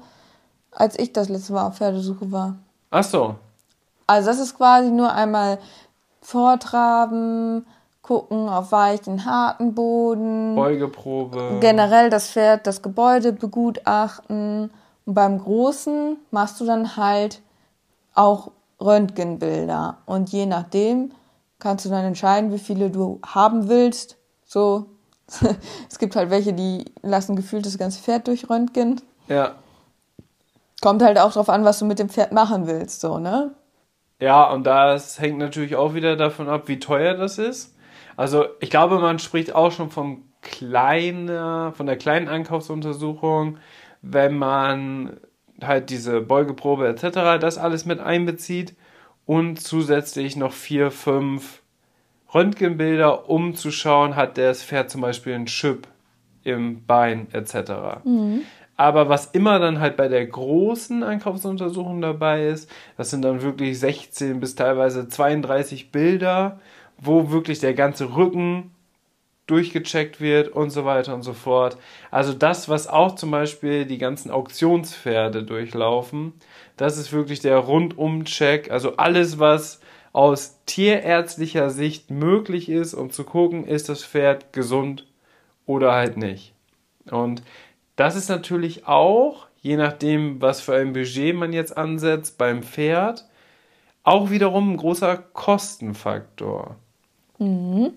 [0.71, 2.55] als ich das letzte Mal auf Pferdesuche war.
[2.91, 3.35] Ach so.
[4.05, 5.59] Also das ist quasi nur einmal
[6.21, 7.65] vortraben,
[8.01, 10.55] gucken auf weichen, harten Boden.
[10.55, 11.57] Beugeprobe.
[11.59, 14.71] Generell das Pferd, das Gebäude begutachten
[15.05, 17.41] und beim Großen machst du dann halt
[18.13, 19.97] auch Röntgenbilder.
[20.05, 21.11] Und je nachdem
[21.59, 24.17] kannst du dann entscheiden, wie viele du haben willst.
[24.45, 24.87] So,
[25.89, 29.01] es gibt halt welche, die lassen gefühlt das ganze Pferd durch Röntgen.
[29.27, 29.55] Ja.
[30.81, 33.55] Kommt halt auch drauf an, was du mit dem Pferd machen willst, so, ne?
[34.19, 37.75] Ja, und das hängt natürlich auch wieder davon ab, wie teuer das ist.
[38.15, 43.57] Also ich glaube, man spricht auch schon von kleiner, von der kleinen Einkaufsuntersuchung,
[44.01, 45.19] wenn man
[45.61, 47.39] halt diese Beugeprobe etc.
[47.39, 48.75] das alles mit einbezieht
[49.25, 51.61] und zusätzlich noch vier, fünf
[52.33, 55.87] Röntgenbilder, um zu schauen, hat das Pferd zum Beispiel einen Chip
[56.43, 58.03] im Bein etc.
[58.03, 58.41] Mhm.
[58.75, 63.79] Aber was immer dann halt bei der großen Einkaufsuntersuchung dabei ist, das sind dann wirklich
[63.79, 66.59] 16 bis teilweise 32 Bilder,
[66.99, 68.71] wo wirklich der ganze Rücken
[69.47, 71.77] durchgecheckt wird und so weiter und so fort.
[72.11, 76.33] Also das, was auch zum Beispiel die ganzen Auktionspferde durchlaufen,
[76.75, 78.69] das ist wirklich der Rundum-Check.
[78.69, 79.79] Also alles, was
[80.13, 85.05] aus tierärztlicher Sicht möglich ist, um zu gucken, ist das Pferd gesund
[85.65, 86.53] oder halt nicht.
[87.09, 87.41] Und
[87.95, 93.25] das ist natürlich auch, je nachdem, was für ein Budget man jetzt ansetzt beim Pferd,
[94.03, 96.75] auch wiederum ein großer Kostenfaktor.
[97.39, 97.93] Mhm.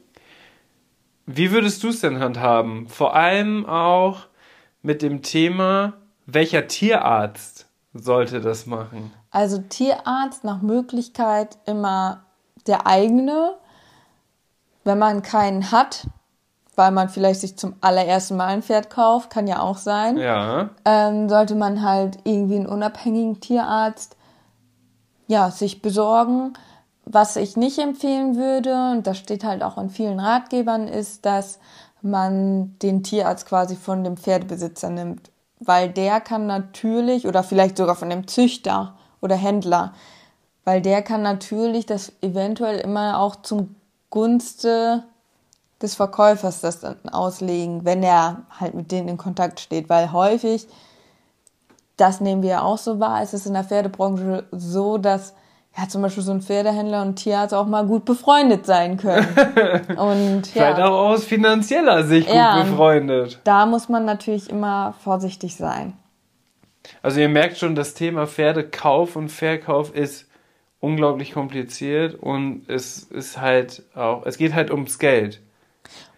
[1.36, 2.88] Wie würdest du es denn handhaben?
[2.88, 4.26] Vor allem auch
[4.82, 5.94] mit dem Thema,
[6.26, 9.12] welcher Tierarzt sollte das machen?
[9.30, 12.24] Also Tierarzt nach Möglichkeit immer
[12.66, 13.54] der eigene.
[14.84, 16.06] Wenn man keinen hat,
[16.74, 20.16] weil man vielleicht sich zum allerersten Mal ein Pferd kauft, kann ja auch sein.
[20.16, 20.70] Ja.
[20.84, 24.16] Ähm, sollte man halt irgendwie einen unabhängigen Tierarzt
[25.26, 26.54] ja, sich besorgen.
[27.12, 31.58] Was ich nicht empfehlen würde, und das steht halt auch in vielen Ratgebern, ist, dass
[32.02, 35.32] man den Tierarzt quasi von dem Pferdebesitzer nimmt.
[35.58, 39.92] Weil der kann natürlich, oder vielleicht sogar von dem Züchter oder Händler,
[40.64, 43.74] weil der kann natürlich das eventuell immer auch zum
[44.10, 45.02] Gunste
[45.82, 49.88] des Verkäufers das dann auslegen, wenn er halt mit denen in Kontakt steht.
[49.88, 50.68] Weil häufig,
[51.96, 55.34] das nehmen wir ja auch so wahr, ist es in der Pferdebranche so, dass
[55.76, 59.26] ja, zum Beispiel so ein Pferdehändler und Tierarzt auch mal gut befreundet sein können.
[59.96, 63.40] und Vielleicht ja, auch aus finanzieller Sicht gut ja, befreundet.
[63.44, 65.94] Da muss man natürlich immer vorsichtig sein.
[67.02, 70.26] Also ihr merkt schon, das Thema Pferdekauf und Verkauf ist
[70.80, 75.40] unglaublich kompliziert und es ist halt auch, es geht halt ums Geld.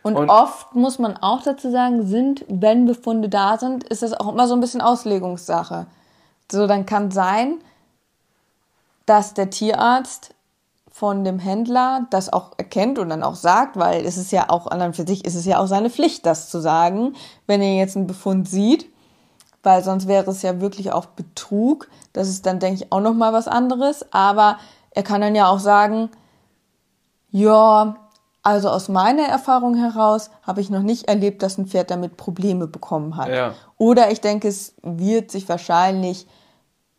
[0.03, 4.15] Und, und, oft muss man auch dazu sagen, sind, wenn Befunde da sind, ist das
[4.15, 5.87] auch immer so ein bisschen Auslegungssache.
[6.51, 7.59] So, dann kann sein,
[9.07, 10.35] dass der Tierarzt
[10.91, 14.67] von dem Händler das auch erkennt und dann auch sagt, weil es ist ja auch
[14.67, 17.15] an und für sich ist es ja auch seine Pflicht, das zu sagen,
[17.47, 18.87] wenn er jetzt einen Befund sieht,
[19.63, 21.89] weil sonst wäre es ja wirklich auch Betrug.
[22.13, 24.05] Das ist dann, denke ich, auch nochmal was anderes.
[24.13, 24.59] Aber
[24.91, 26.11] er kann dann ja auch sagen,
[27.31, 27.97] ja,
[28.43, 32.67] also aus meiner Erfahrung heraus habe ich noch nicht erlebt, dass ein Pferd damit Probleme
[32.67, 33.29] bekommen hat.
[33.29, 33.55] Ja.
[33.79, 36.27] Oder ich denke, es wird sich wahrscheinlich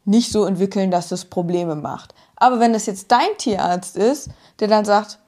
[0.06, 2.14] nicht so entwickeln, dass es Probleme macht.
[2.36, 5.20] Aber wenn es jetzt dein Tierarzt ist, der dann sagt,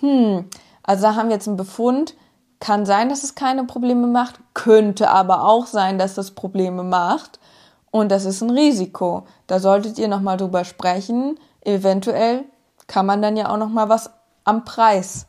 [0.00, 0.44] hm,
[0.82, 2.14] also da haben wir jetzt einen Befund,
[2.60, 7.38] kann sein, dass es keine Probleme macht, könnte aber auch sein, dass es Probleme macht
[7.90, 9.26] und das ist ein Risiko.
[9.46, 11.38] Da solltet ihr nochmal drüber sprechen.
[11.62, 12.44] Eventuell
[12.86, 14.10] kann man dann ja auch nochmal was
[14.44, 15.26] am Preis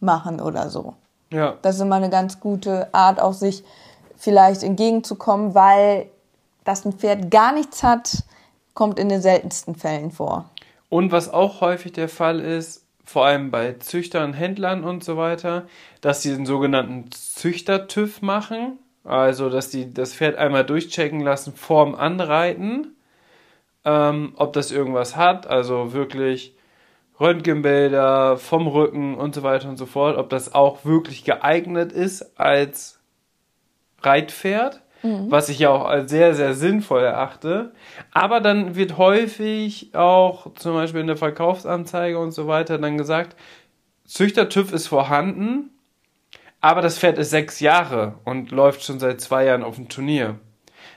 [0.00, 0.94] machen oder so.
[1.32, 1.56] Ja.
[1.62, 3.64] Das ist immer eine ganz gute Art, auch sich
[4.16, 6.10] vielleicht entgegenzukommen, weil
[6.64, 8.24] das ein Pferd gar nichts hat,
[8.74, 10.50] kommt in den seltensten Fällen vor.
[10.88, 15.66] Und was auch häufig der Fall ist, vor allem bei Züchtern, Händlern und so weiter,
[16.00, 18.78] dass sie den sogenannten Züchter-TÜV machen.
[19.02, 22.94] Also, dass die das Pferd einmal durchchecken lassen vorm Anreiten,
[23.84, 25.46] ähm, ob das irgendwas hat.
[25.46, 26.54] Also wirklich
[27.18, 32.38] Röntgenbilder vom Rücken und so weiter und so fort, ob das auch wirklich geeignet ist
[32.38, 33.00] als
[34.02, 35.30] Reitpferd mhm.
[35.30, 37.72] was ich ja auch als sehr, sehr sinnvoll erachte.
[38.12, 43.36] Aber dann wird häufig auch zum Beispiel in der Verkaufsanzeige und so weiter dann gesagt,
[44.06, 45.70] Züchter-TÜV ist vorhanden,
[46.60, 50.38] aber das Pferd ist sechs Jahre und läuft schon seit zwei Jahren auf dem Turnier.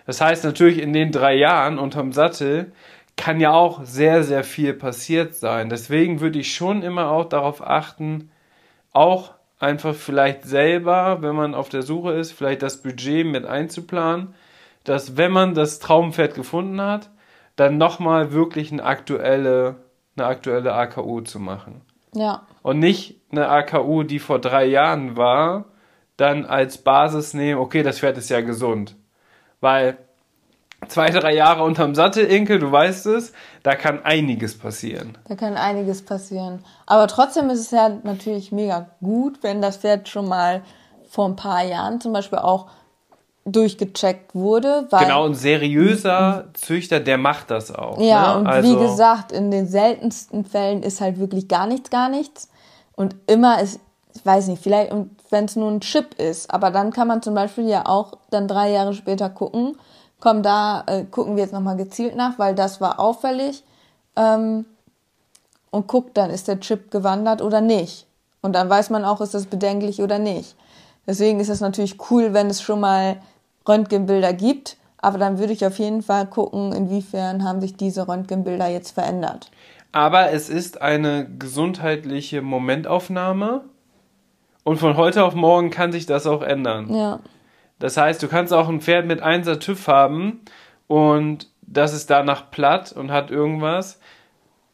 [0.06, 2.74] Das heißt natürlich in den drei Jahren unterm Sattel
[3.16, 5.70] kann ja auch sehr, sehr viel passiert sein.
[5.70, 8.32] Deswegen würde ich schon immer auch darauf achten,
[8.92, 14.34] auch einfach vielleicht selber, wenn man auf der Suche ist, vielleicht das Budget mit einzuplanen,
[14.84, 17.10] dass wenn man das Traumpferd gefunden hat,
[17.56, 19.76] dann nochmal wirklich eine aktuelle,
[20.16, 21.82] eine aktuelle AKU zu machen.
[22.14, 22.46] Ja.
[22.62, 25.66] Und nicht eine AKU, die vor drei Jahren war,
[26.18, 28.96] dann als Basis nehmen, okay, das Pferd ist ja gesund.
[29.62, 29.98] Weil
[30.88, 35.18] zwei, drei Jahre unterm Sattel, Inke, du weißt es, da kann einiges passieren.
[35.28, 36.64] Da kann einiges passieren.
[36.86, 40.62] Aber trotzdem ist es ja natürlich mega gut, wenn das Pferd schon mal
[41.10, 42.68] vor ein paar Jahren zum Beispiel auch
[43.46, 44.88] durchgecheckt wurde.
[44.90, 48.00] Genau, ein seriöser Züchter, der macht das auch.
[48.00, 48.40] Ja, ne?
[48.40, 52.50] und also, wie gesagt, in den seltensten Fällen ist halt wirklich gar nichts, gar nichts.
[52.96, 53.80] Und immer ist,
[54.16, 54.94] ich weiß nicht, vielleicht,
[55.30, 58.48] wenn es nur ein Chip ist, aber dann kann man zum Beispiel ja auch dann
[58.48, 59.76] drei Jahre später gucken,
[60.24, 63.62] komm, da äh, gucken wir jetzt nochmal gezielt nach, weil das war auffällig.
[64.16, 64.64] Ähm,
[65.70, 68.08] und guckt dann, ist der Chip gewandert oder nicht.
[68.42, 70.56] Und dann weiß man auch, ist das bedenklich oder nicht.
[71.06, 73.18] Deswegen ist es natürlich cool, wenn es schon mal
[73.68, 74.78] Röntgenbilder gibt.
[74.98, 79.52] Aber dann würde ich auf jeden Fall gucken, inwiefern haben sich diese Röntgenbilder jetzt verändert.
[79.92, 83.66] Aber es ist eine gesundheitliche Momentaufnahme.
[84.64, 86.96] Und von heute auf morgen kann sich das auch ändern.
[86.96, 87.20] Ja.
[87.84, 90.40] Das heißt, du kannst auch ein Pferd mit 1er TÜV haben
[90.88, 94.00] und das ist danach platt und hat irgendwas.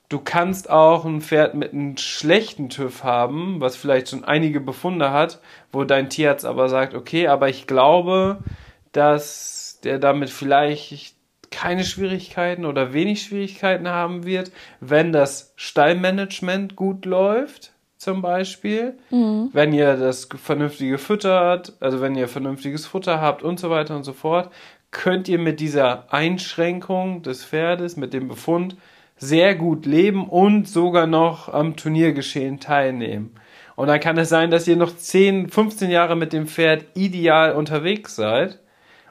[0.10, 5.10] Du kannst auch ein Pferd mit einem schlechten TÜV haben, was vielleicht schon einige Befunde
[5.10, 5.40] hat,
[5.72, 8.44] wo dein Tierarzt aber sagt, okay, aber ich glaube,
[8.92, 11.16] dass der damit vielleicht
[11.50, 14.52] keine Schwierigkeiten oder wenig Schwierigkeiten haben wird,
[14.82, 19.50] wenn das Stallmanagement gut läuft, zum Beispiel, mhm.
[19.52, 24.04] wenn ihr das vernünftige füttert, also wenn ihr vernünftiges Futter habt und so weiter und
[24.04, 24.52] so fort,
[24.90, 28.78] könnt ihr mit dieser Einschränkung des Pferdes, mit dem Befund,
[29.18, 33.36] sehr gut leben und sogar noch am Turniergeschehen teilnehmen.
[33.76, 37.54] Und dann kann es sein, dass ihr noch 10, 15 Jahre mit dem Pferd ideal
[37.54, 38.60] unterwegs seid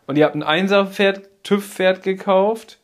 [0.06, 2.78] und ihr habt ein Einser-Pferd, TÜV-Pferd gekauft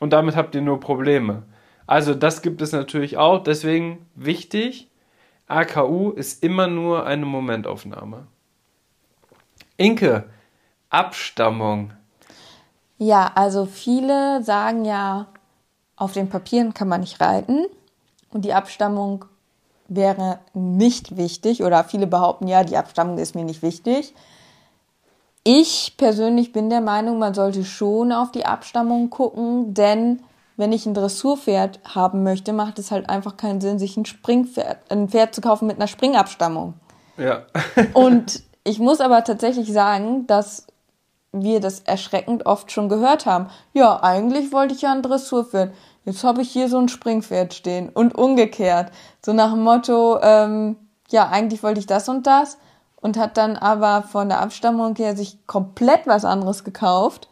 [0.00, 1.42] und damit habt ihr nur Probleme.
[1.86, 4.88] Also das gibt es natürlich auch, deswegen wichtig,
[5.52, 8.26] AKU ist immer nur eine Momentaufnahme.
[9.76, 10.24] Inke,
[10.88, 11.92] Abstammung.
[12.98, 15.26] Ja, also viele sagen ja,
[15.96, 17.66] auf den Papieren kann man nicht reiten
[18.30, 19.24] und die Abstammung
[19.88, 24.14] wäre nicht wichtig oder viele behaupten ja, die Abstammung ist mir nicht wichtig.
[25.44, 30.22] Ich persönlich bin der Meinung, man sollte schon auf die Abstammung gucken, denn
[30.62, 34.92] wenn ich ein Dressurpferd haben möchte, macht es halt einfach keinen Sinn, sich ein Springpferd,
[34.92, 36.74] ein Pferd zu kaufen mit einer Springabstammung.
[37.16, 37.42] Ja.
[37.94, 40.68] Und ich muss aber tatsächlich sagen, dass
[41.32, 43.48] wir das erschreckend oft schon gehört haben.
[43.72, 45.74] Ja, eigentlich wollte ich ja ein Dressurpferd.
[46.04, 47.88] Jetzt habe ich hier so ein Springpferd stehen.
[47.88, 48.92] Und umgekehrt.
[49.20, 50.76] So nach dem Motto, ähm,
[51.08, 52.56] ja, eigentlich wollte ich das und das
[53.00, 57.28] und hat dann aber von der Abstammung her sich komplett was anderes gekauft.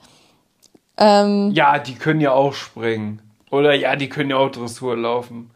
[1.00, 3.22] Ähm, ja, die können ja auch springen.
[3.50, 5.50] Oder ja, die können ja auch Dressur laufen.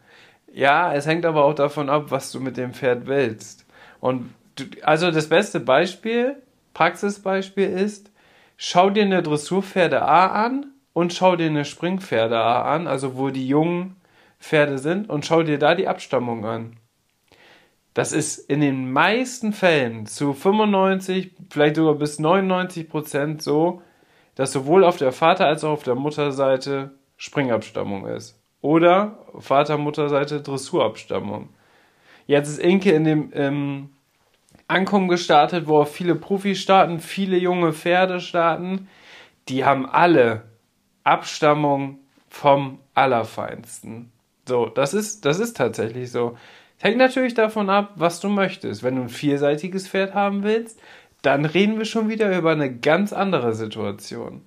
[0.52, 3.66] Ja, es hängt aber auch davon ab, was du mit dem Pferd willst.
[4.00, 6.36] Und du, also das beste Beispiel,
[6.72, 8.10] Praxisbeispiel ist,
[8.56, 13.30] schau dir eine Dressurpferde A an und schau dir eine Springpferde A an, also wo
[13.30, 13.96] die jungen
[14.40, 16.76] Pferde sind, und schau dir da die Abstammung an.
[17.94, 23.82] Das ist in den meisten Fällen zu 95, vielleicht sogar bis 99 Prozent so,
[24.34, 28.40] dass sowohl auf der Vater- als auch auf der Mutterseite Springabstammung ist.
[28.60, 31.50] Oder Vater-Mutter-Seite Dressurabstammung.
[32.26, 33.90] Jetzt ist Inke in dem ähm,
[34.66, 38.88] Ankommen gestartet, wo auch viele Profis starten, viele junge Pferde starten.
[39.48, 40.44] Die haben alle
[41.04, 41.98] Abstammung
[42.30, 44.10] vom Allerfeinsten.
[44.48, 46.36] So, das ist, das ist tatsächlich so.
[46.80, 48.82] Hängt natürlich davon ab, was du möchtest.
[48.82, 50.80] Wenn du ein vierseitiges Pferd haben willst,
[51.24, 54.42] dann reden wir schon wieder über eine ganz andere Situation.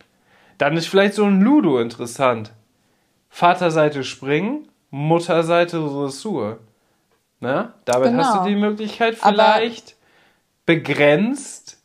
[0.58, 2.52] Dann ist vielleicht so ein Ludo interessant.
[3.30, 6.60] Vaterseite Springen, Mutterseite Dressur.
[7.40, 8.24] Na, damit genau.
[8.24, 8.48] hast du genau.
[8.48, 9.98] die Möglichkeit vielleicht Aber
[10.66, 11.80] begrenzt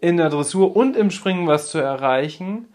[0.00, 2.68] in der Dressur und im Springen was zu erreichen.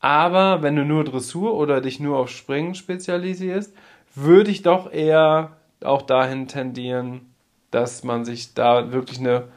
[0.00, 3.74] Aber wenn du nur Dressur oder dich nur auf Springen spezialisierst,
[4.14, 7.32] würde ich doch eher auch dahin tendieren,
[7.70, 9.48] dass man sich da wirklich eine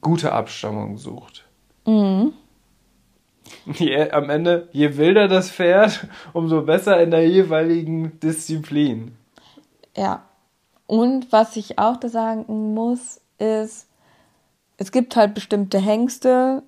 [0.00, 1.44] gute Abstammung sucht.
[1.86, 2.32] Mhm.
[3.64, 9.16] Je, am Ende, je wilder das Pferd, umso besser in der jeweiligen Disziplin.
[9.96, 10.22] Ja.
[10.86, 13.86] Und was ich auch da sagen muss, ist,
[14.76, 16.62] es gibt halt bestimmte Hengste,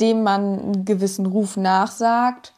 [0.00, 2.54] dem man einen gewissen Ruf nachsagt.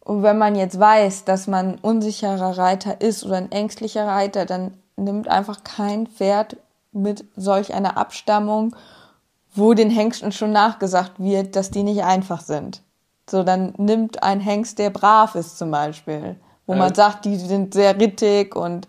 [0.00, 4.44] Und wenn man jetzt weiß, dass man ein unsicherer Reiter ist oder ein ängstlicher Reiter,
[4.44, 6.56] dann nimmt einfach kein Pferd
[6.94, 8.74] mit solch einer Abstammung,
[9.54, 12.82] wo den Hengsten schon nachgesagt wird, dass die nicht einfach sind.
[13.28, 16.36] So, dann nimmt ein Hengst, der brav ist zum Beispiel,
[16.66, 16.78] wo ja.
[16.78, 18.86] man sagt, die sind sehr rittig und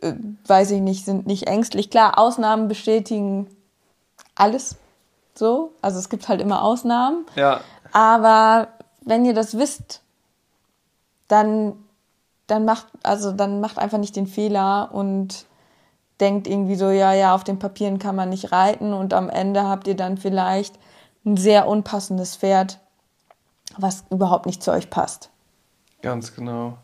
[0.00, 0.12] äh,
[0.46, 1.90] weiß ich nicht, sind nicht ängstlich.
[1.90, 3.48] Klar, Ausnahmen bestätigen
[4.34, 4.76] alles
[5.34, 5.72] so.
[5.82, 7.26] Also es gibt halt immer Ausnahmen.
[7.34, 7.60] Ja.
[7.92, 8.68] Aber
[9.02, 10.02] wenn ihr das wisst,
[11.28, 11.74] dann,
[12.46, 15.46] dann macht, also dann macht einfach nicht den Fehler und
[16.20, 19.64] denkt irgendwie so, ja, ja, auf den Papieren kann man nicht reiten und am Ende
[19.64, 20.78] habt ihr dann vielleicht
[21.24, 22.80] ein sehr unpassendes Pferd,
[23.76, 25.30] was überhaupt nicht zu euch passt.
[26.02, 26.78] Ganz genau.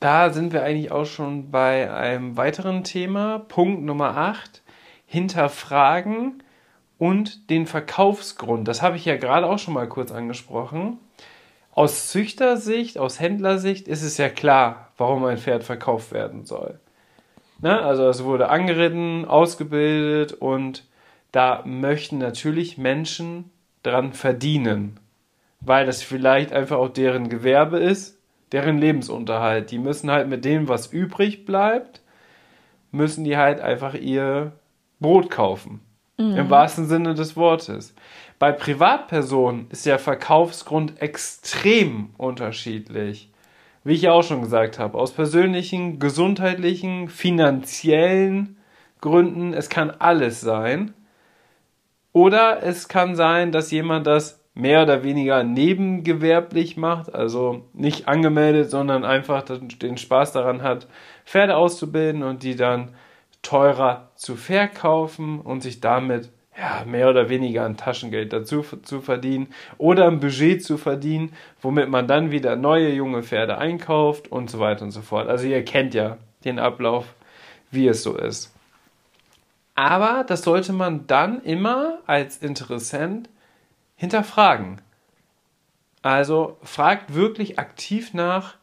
[0.00, 3.40] Da sind wir eigentlich auch schon bei einem weiteren Thema.
[3.40, 4.62] Punkt Nummer 8.
[5.06, 6.42] Hinterfragen
[6.98, 8.68] und den Verkaufsgrund.
[8.68, 10.98] Das habe ich ja gerade auch schon mal kurz angesprochen.
[11.78, 16.80] Aus Züchtersicht, aus Händlersicht ist es ja klar, warum ein Pferd verkauft werden soll.
[17.60, 17.80] Ne?
[17.80, 20.84] Also es wurde angeritten, ausgebildet und
[21.32, 23.50] da möchten natürlich Menschen
[23.82, 24.98] dran verdienen,
[25.60, 28.18] weil das vielleicht einfach auch deren Gewerbe ist
[28.52, 29.70] deren Lebensunterhalt.
[29.70, 32.00] Die müssen halt mit dem, was übrig bleibt,
[32.90, 34.52] müssen die halt einfach ihr
[35.00, 35.80] Brot kaufen.
[36.16, 36.36] Mhm.
[36.36, 37.94] Im wahrsten Sinne des Wortes.
[38.38, 43.30] Bei Privatpersonen ist der Verkaufsgrund extrem unterschiedlich.
[43.82, 48.56] Wie ich ja auch schon gesagt habe, aus persönlichen, gesundheitlichen, finanziellen
[49.00, 50.94] Gründen, es kann alles sein.
[52.12, 58.70] Oder es kann sein, dass jemand das mehr oder weniger nebengewerblich macht, also nicht angemeldet,
[58.70, 60.88] sondern einfach den Spaß daran hat,
[61.24, 62.94] Pferde auszubilden und die dann
[63.42, 69.48] teurer zu verkaufen und sich damit ja, mehr oder weniger ein Taschengeld dazu zu verdienen
[69.78, 71.32] oder ein Budget zu verdienen,
[71.62, 75.28] womit man dann wieder neue junge Pferde einkauft und so weiter und so fort.
[75.28, 77.14] Also ihr kennt ja den Ablauf,
[77.70, 78.52] wie es so ist.
[79.76, 83.28] Aber das sollte man dann immer als Interessent
[83.94, 84.80] hinterfragen.
[86.02, 88.56] Also fragt wirklich aktiv nach,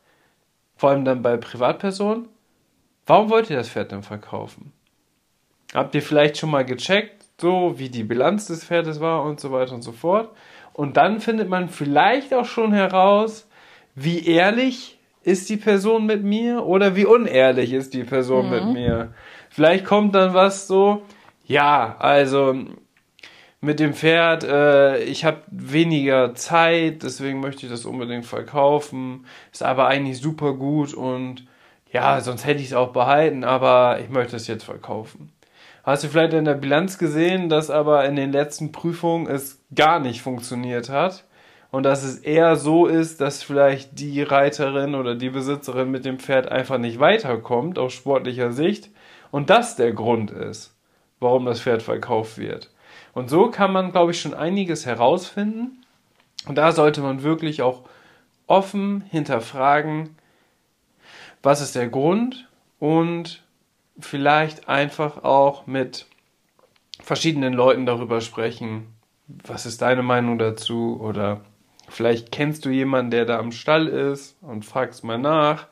[0.75, 2.27] vor allem dann bei Privatpersonen,
[3.05, 4.73] warum wollt ihr das Pferd denn verkaufen?
[5.73, 9.51] Habt ihr vielleicht schon mal gecheckt, so wie die Bilanz des Pferdes war und so
[9.51, 10.29] weiter und so fort?
[10.73, 13.47] Und dann findet man vielleicht auch schon heraus,
[13.95, 18.51] wie ehrlich ist die Person mit mir oder wie unehrlich ist die Person mhm.
[18.51, 19.13] mit mir.
[19.49, 21.01] Vielleicht kommt dann was so,
[21.45, 22.55] ja, also
[23.61, 29.25] mit dem Pferd, äh, ich habe weniger Zeit, deswegen möchte ich das unbedingt verkaufen.
[29.51, 31.47] Ist aber eigentlich super gut und
[31.91, 35.31] ja, sonst hätte ich es auch behalten, aber ich möchte es jetzt verkaufen.
[35.85, 39.99] Hast du vielleicht in der Bilanz gesehen, dass aber in den letzten Prüfungen es gar
[39.99, 41.25] nicht funktioniert hat?
[41.69, 46.17] Und dass es eher so ist, dass vielleicht die Reiterin oder die Besitzerin mit dem
[46.17, 48.89] Pferd einfach nicht weiterkommt aus sportlicher Sicht
[49.29, 50.75] und das der Grund ist,
[51.19, 52.71] warum das Pferd verkauft wird.
[53.13, 55.85] Und so kann man, glaube ich, schon einiges herausfinden.
[56.47, 57.83] Und da sollte man wirklich auch
[58.47, 60.15] offen hinterfragen,
[61.43, 62.47] was ist der Grund
[62.79, 63.44] und
[63.99, 66.05] vielleicht einfach auch mit
[67.01, 68.87] verschiedenen Leuten darüber sprechen,
[69.27, 71.41] was ist deine Meinung dazu oder
[71.89, 75.67] vielleicht kennst du jemanden, der da am Stall ist und fragst mal nach.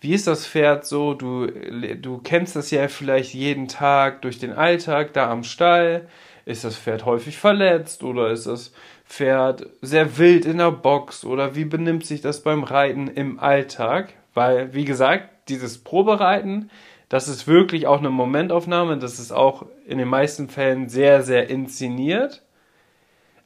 [0.00, 1.14] Wie ist das Pferd so?
[1.14, 6.08] Du, du kennst das ja vielleicht jeden Tag durch den Alltag da am Stall.
[6.44, 8.72] Ist das Pferd häufig verletzt oder ist das
[9.06, 14.12] Pferd sehr wild in der Box oder wie benimmt sich das beim Reiten im Alltag?
[14.34, 16.70] Weil, wie gesagt, dieses Probereiten,
[17.08, 21.48] das ist wirklich auch eine Momentaufnahme, das ist auch in den meisten Fällen sehr, sehr
[21.48, 22.42] inszeniert.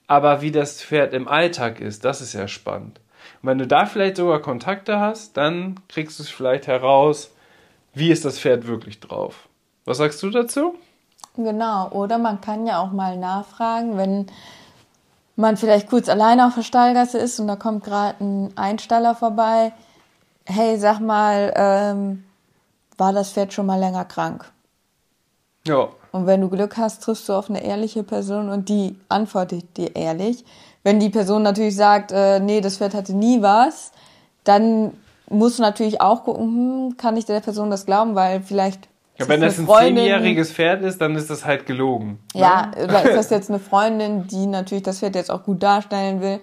[0.07, 3.01] Aber wie das Pferd im Alltag ist, das ist ja spannend.
[3.43, 7.31] Und wenn du da vielleicht sogar Kontakte hast, dann kriegst du es vielleicht heraus,
[7.93, 9.49] wie ist das Pferd wirklich drauf.
[9.85, 10.75] Was sagst du dazu?
[11.37, 14.27] Genau, oder man kann ja auch mal nachfragen, wenn
[15.37, 19.73] man vielleicht kurz alleine auf der Stallgasse ist und da kommt gerade ein Einstaller vorbei.
[20.45, 22.25] Hey, sag mal, ähm,
[23.01, 24.45] war das Pferd schon mal länger krank?
[25.67, 25.89] Ja.
[26.13, 29.97] Und wenn du Glück hast, triffst du auf eine ehrliche Person und die antwortet dir
[29.97, 30.45] ehrlich.
[30.83, 33.93] Wenn die Person natürlich sagt, äh, nee, das Pferd hatte nie was,
[34.45, 34.93] dann
[35.29, 38.89] musst du natürlich auch gucken, hm, kann ich der Person das glauben, weil vielleicht
[39.19, 42.21] ja, wenn das ein zehnjähriges Pferd ist, dann ist das halt gelogen.
[42.35, 42.41] Ne?
[42.41, 46.23] Ja, oder ist das jetzt eine Freundin, die natürlich das Pferd jetzt auch gut darstellen
[46.23, 46.41] will.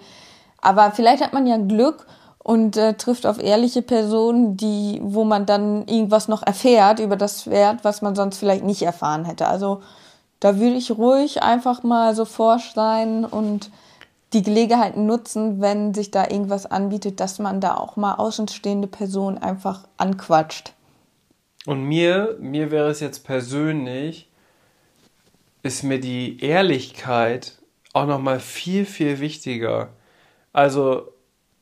[0.61, 2.05] Aber vielleicht hat man ja Glück
[2.47, 7.43] und äh, trifft auf ehrliche Personen, die, wo man dann irgendwas noch erfährt über das
[7.43, 9.47] Pferd, was man sonst vielleicht nicht erfahren hätte.
[9.47, 9.81] Also
[10.39, 13.69] da würde ich ruhig einfach mal so forsch sein und
[14.31, 19.37] die Gelegenheit nutzen, wenn sich da irgendwas anbietet, dass man da auch mal außenstehende Personen
[19.37, 20.71] einfach anquatscht.
[21.65, 24.29] Und mir, mir wäre es jetzt persönlich,
[25.63, 27.57] ist mir die Ehrlichkeit
[27.91, 29.89] auch nochmal viel, viel wichtiger.
[30.53, 31.09] Also,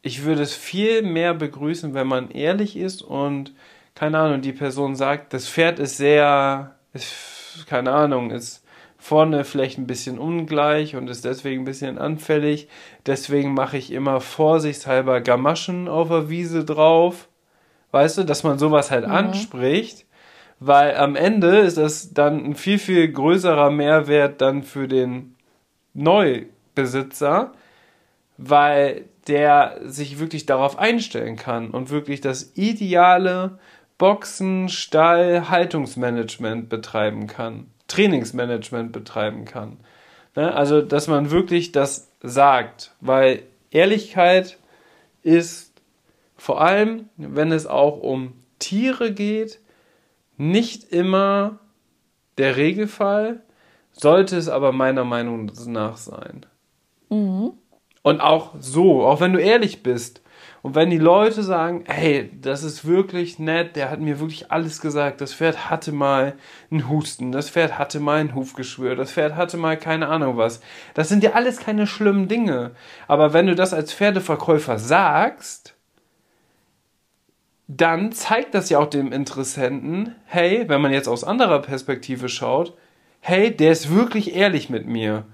[0.06, 3.54] ich würde es viel mehr begrüßen, wenn man ehrlich ist und,
[3.96, 8.64] keine Ahnung, die Person sagt, das Pferd ist sehr, ist, keine Ahnung, ist
[8.98, 12.68] vorne vielleicht ein bisschen ungleich und ist deswegen ein bisschen anfällig.
[13.06, 17.28] Deswegen mache ich immer vorsichtshalber Gamaschen auf der Wiese drauf
[17.96, 19.12] weißt du, dass man sowas halt Mhm.
[19.12, 20.06] anspricht,
[20.60, 25.36] weil am Ende ist das dann ein viel, viel größerer Mehrwert dann für den
[25.94, 27.54] Neubesitzer,
[28.38, 33.60] weil der sich wirklich darauf einstellen kann und wirklich das ideale
[33.98, 39.78] Boxen, Stall, Haltungsmanagement betreiben kann, Trainingsmanagement betreiben kann.
[40.36, 40.54] Ne?
[40.54, 44.58] Also, dass man wirklich das sagt, weil Ehrlichkeit
[45.24, 45.74] ist
[46.38, 49.60] vor allem, wenn es auch um Tiere geht,
[50.38, 51.60] nicht immer
[52.38, 53.42] der Regelfall,
[53.94, 56.46] sollte es aber meiner Meinung nach sein.
[58.06, 60.22] Und auch so, auch wenn du ehrlich bist
[60.62, 64.80] und wenn die Leute sagen, hey, das ist wirklich nett, der hat mir wirklich alles
[64.80, 66.36] gesagt, das Pferd hatte mal
[66.70, 70.62] einen Husten, das Pferd hatte mal ein Hufgeschwür, das Pferd hatte mal keine Ahnung was.
[70.94, 72.76] Das sind ja alles keine schlimmen Dinge.
[73.08, 75.74] Aber wenn du das als Pferdeverkäufer sagst,
[77.68, 82.78] dann zeigt das ja auch dem Interessenten, hey, wenn man jetzt aus anderer Perspektive schaut,
[83.20, 85.26] hey, der ist wirklich ehrlich mit mir.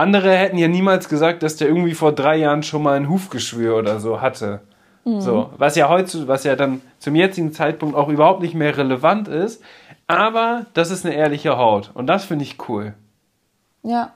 [0.00, 3.76] Andere hätten ja niemals gesagt, dass der irgendwie vor drei Jahren schon mal ein Hufgeschwür
[3.76, 4.60] oder so hatte.
[5.04, 9.28] So, was ja heute, was ja dann zum jetzigen Zeitpunkt auch überhaupt nicht mehr relevant
[9.28, 9.62] ist.
[10.06, 11.90] Aber das ist eine ehrliche Haut.
[11.94, 12.94] Und das finde ich cool.
[13.82, 14.12] Ja.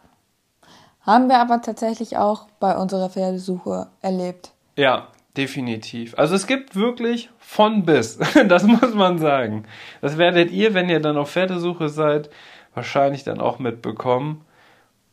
[1.00, 4.52] Haben wir aber tatsächlich auch bei unserer Pferdesuche erlebt.
[4.76, 6.18] Ja, definitiv.
[6.18, 8.18] Also es gibt wirklich von bis.
[8.48, 9.64] Das muss man sagen.
[10.00, 12.30] Das werdet ihr, wenn ihr dann auf Pferdesuche seid,
[12.74, 14.44] wahrscheinlich dann auch mitbekommen.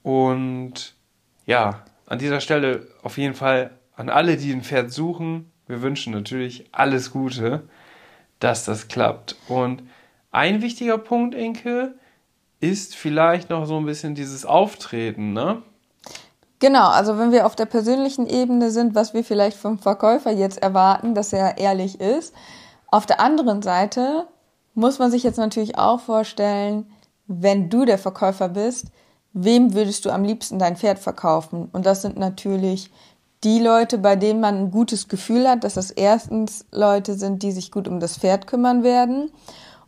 [0.04, 0.96] Und
[1.46, 5.52] ja, an dieser Stelle auf jeden Fall an alle, die ein Pferd suchen.
[5.68, 7.64] Wir wünschen natürlich alles Gute,
[8.40, 9.36] dass das klappt.
[9.48, 9.84] Und
[10.32, 11.94] ein wichtiger Punkt, Inke,
[12.60, 15.62] ist vielleicht noch so ein bisschen dieses Auftreten, ne?
[16.60, 20.62] Genau, also wenn wir auf der persönlichen Ebene sind, was wir vielleicht vom Verkäufer jetzt
[20.62, 22.36] erwarten, dass er ehrlich ist.
[22.88, 24.28] Auf der anderen Seite
[24.76, 26.92] muss man sich jetzt natürlich auch vorstellen,
[27.26, 28.88] wenn du der Verkäufer bist,
[29.34, 31.70] wem würdest du am liebsten dein Pferd verkaufen?
[31.72, 32.92] Und das sind natürlich
[33.44, 37.52] die Leute, bei denen man ein gutes Gefühl hat, dass das erstens Leute sind, die
[37.52, 39.32] sich gut um das Pferd kümmern werden.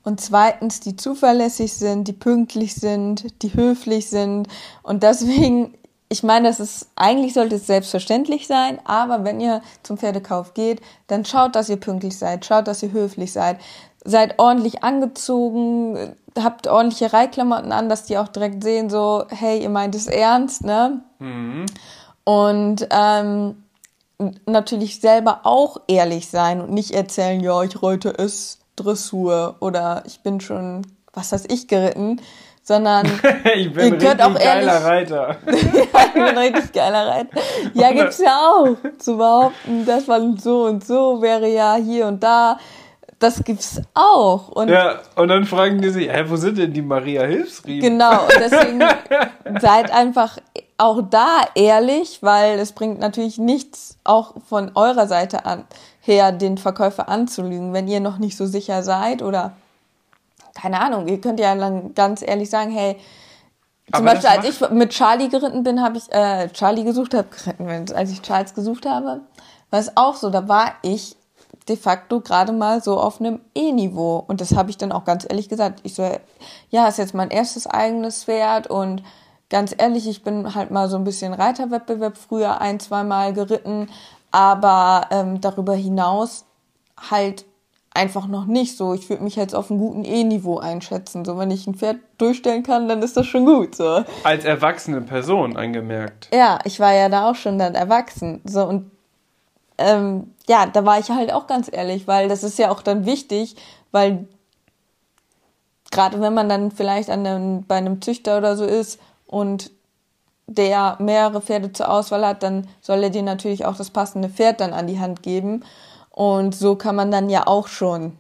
[0.03, 4.47] Und zweitens, die zuverlässig sind, die pünktlich sind, die höflich sind.
[4.81, 5.75] Und deswegen,
[6.09, 10.81] ich meine, das ist, eigentlich sollte es selbstverständlich sein, aber wenn ihr zum Pferdekauf geht,
[11.07, 13.59] dann schaut, dass ihr pünktlich seid, schaut, dass ihr höflich seid,
[14.03, 19.69] seid ordentlich angezogen, habt ordentliche Reitklamotten an, dass die auch direkt sehen, so, hey, ihr
[19.69, 21.01] meint es ernst, ne?
[22.23, 23.63] Und ähm,
[24.45, 30.21] natürlich selber auch ehrlich sein und nicht erzählen, ja, ich reite es Dressur oder ich
[30.21, 32.19] bin schon, was weiß ich, geritten,
[32.63, 33.05] sondern
[33.55, 35.37] ich bin ihr könnt auch ehrlich, geiler Reiter.
[35.45, 37.41] ja, ich bin ein richtig geiler Reiter.
[37.73, 38.75] Ja, gibt's ja auch.
[38.97, 42.57] Zu behaupten, das war so und so, wäre ja hier und da.
[43.24, 44.49] Das gibt's auch.
[44.49, 47.82] Und Ja, und dann fragen die sich, hä, wo sind denn die Maria Hilfsriemen?
[47.82, 48.84] Genau, und deswegen
[49.61, 50.39] seid einfach
[50.78, 55.63] auch da ehrlich, weil es bringt natürlich nichts auch von eurer Seite an,
[56.01, 59.53] her, den Verkäufer anzulügen, wenn ihr noch nicht so sicher seid oder
[60.53, 62.97] keine Ahnung, ihr könnt ja dann ganz ehrlich sagen, hey,
[63.93, 67.30] zum Aber Beispiel, als ich mit Charlie geritten bin, habe ich äh, Charlie gesucht, habe
[67.30, 69.21] geritten, als ich Charles gesucht habe,
[69.69, 71.15] war es auch so, da war ich
[71.70, 74.24] de facto gerade mal so auf einem E-Niveau.
[74.28, 75.82] Und das habe ich dann auch ganz ehrlich gesagt.
[75.84, 76.09] Ich so,
[76.70, 79.03] ja, ist jetzt mein erstes eigenes Pferd und
[79.49, 83.88] ganz ehrlich, ich bin halt mal so ein bisschen Reiterwettbewerb früher ein, zweimal geritten,
[84.32, 86.45] aber ähm, darüber hinaus
[87.09, 87.45] halt
[87.93, 88.93] einfach noch nicht so.
[88.93, 91.24] Ich würde mich jetzt auf einem guten E-Niveau einschätzen.
[91.26, 93.76] So, wenn ich ein Pferd durchstellen kann, dann ist das schon gut.
[93.76, 94.03] So.
[94.24, 96.30] Als erwachsene Person angemerkt.
[96.34, 98.41] Ja, ich war ja da auch schon dann erwachsen.
[98.45, 98.89] So und
[99.78, 103.05] ähm, ja, da war ich halt auch ganz ehrlich, weil das ist ja auch dann
[103.05, 103.55] wichtig,
[103.91, 104.28] weil
[105.91, 109.71] gerade wenn man dann vielleicht an einem, bei einem Züchter oder so ist und
[110.47, 114.59] der mehrere Pferde zur Auswahl hat, dann soll er dir natürlich auch das passende Pferd
[114.59, 115.63] dann an die Hand geben.
[116.09, 118.17] Und so kann man dann ja auch schon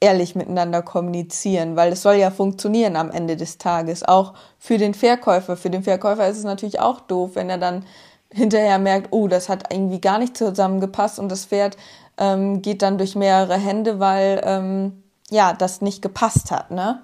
[0.00, 4.94] ehrlich miteinander kommunizieren, weil es soll ja funktionieren am Ende des Tages, auch für den
[4.94, 5.56] Verkäufer.
[5.56, 7.84] Für den Verkäufer ist es natürlich auch doof, wenn er dann
[8.32, 11.76] hinterher merkt, oh, das hat irgendwie gar nicht zusammengepasst und das Pferd
[12.18, 17.02] ähm, geht dann durch mehrere Hände, weil ähm, ja das nicht gepasst hat, ne?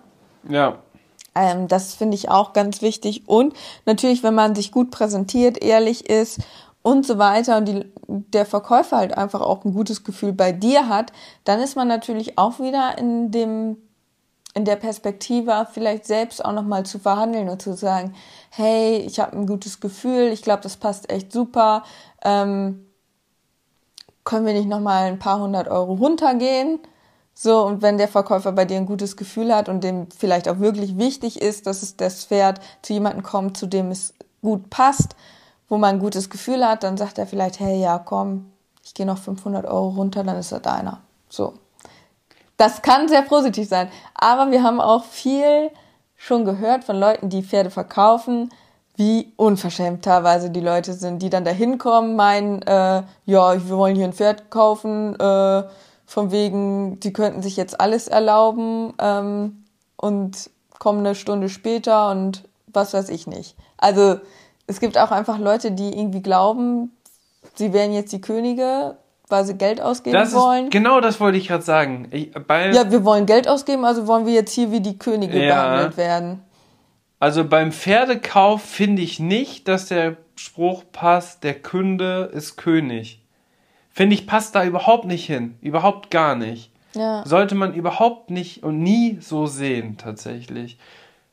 [0.49, 0.79] Ja.
[1.35, 3.55] Ähm, das finde ich auch ganz wichtig und
[3.85, 6.41] natürlich, wenn man sich gut präsentiert, ehrlich ist
[6.83, 10.89] und so weiter und die, der Verkäufer halt einfach auch ein gutes Gefühl bei dir
[10.89, 11.13] hat,
[11.45, 13.77] dann ist man natürlich auch wieder in dem
[14.57, 18.15] in der Perspektive vielleicht selbst auch noch mal zu verhandeln und zu sagen,
[18.49, 21.85] hey, ich habe ein gutes Gefühl, ich glaube, das passt echt super.
[22.25, 22.87] Ähm,
[24.25, 26.81] können wir nicht noch mal ein paar hundert Euro runtergehen?
[27.35, 30.59] So, und wenn der Verkäufer bei dir ein gutes Gefühl hat und dem vielleicht auch
[30.59, 35.17] wirklich wichtig ist, dass es das Pferd zu jemandem kommt, zu dem es gut passt,
[35.69, 38.53] wo man ein gutes Gefühl hat, dann sagt er vielleicht, hey, ja, komm,
[38.83, 41.03] ich gehe noch 500 Euro runter, dann ist er deiner.
[41.29, 41.53] So.
[42.57, 43.89] Das kann sehr positiv sein.
[44.15, 45.71] Aber wir haben auch viel
[46.17, 48.51] schon gehört von Leuten, die Pferde verkaufen,
[48.97, 53.95] wie unverschämt teilweise die Leute sind, die dann da hinkommen, meinen, äh, ja, wir wollen
[53.95, 55.65] hier ein Pferd kaufen, äh,
[56.07, 59.65] von wegen, die könnten sich jetzt alles erlauben ähm,
[59.97, 63.57] und kommen eine Stunde später und was weiß ich nicht.
[63.77, 64.21] Also
[64.67, 66.97] es gibt auch einfach Leute, die irgendwie glauben,
[67.55, 68.97] sie wären jetzt die Könige,
[69.29, 70.65] weil sie Geld ausgeben das wollen.
[70.65, 72.09] Ist, genau das wollte ich gerade sagen.
[72.11, 75.55] Ich, ja, wir wollen Geld ausgeben, also wollen wir jetzt hier wie die Könige ja.
[75.55, 76.43] behandelt werden.
[77.19, 83.23] Also beim Pferdekauf finde ich nicht, dass der Spruch passt, der Kunde ist König.
[83.91, 85.57] Finde ich, passt da überhaupt nicht hin.
[85.63, 86.71] Überhaupt gar nicht.
[86.95, 87.23] Ja.
[87.25, 90.79] Sollte man überhaupt nicht und nie so sehen, tatsächlich.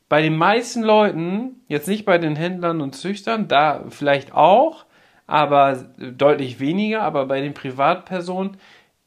[0.07, 4.85] Bei den meisten Leuten, jetzt nicht bei den Händlern und Züchtern, da vielleicht auch,
[5.33, 8.57] aber deutlich weniger, aber bei den Privatpersonen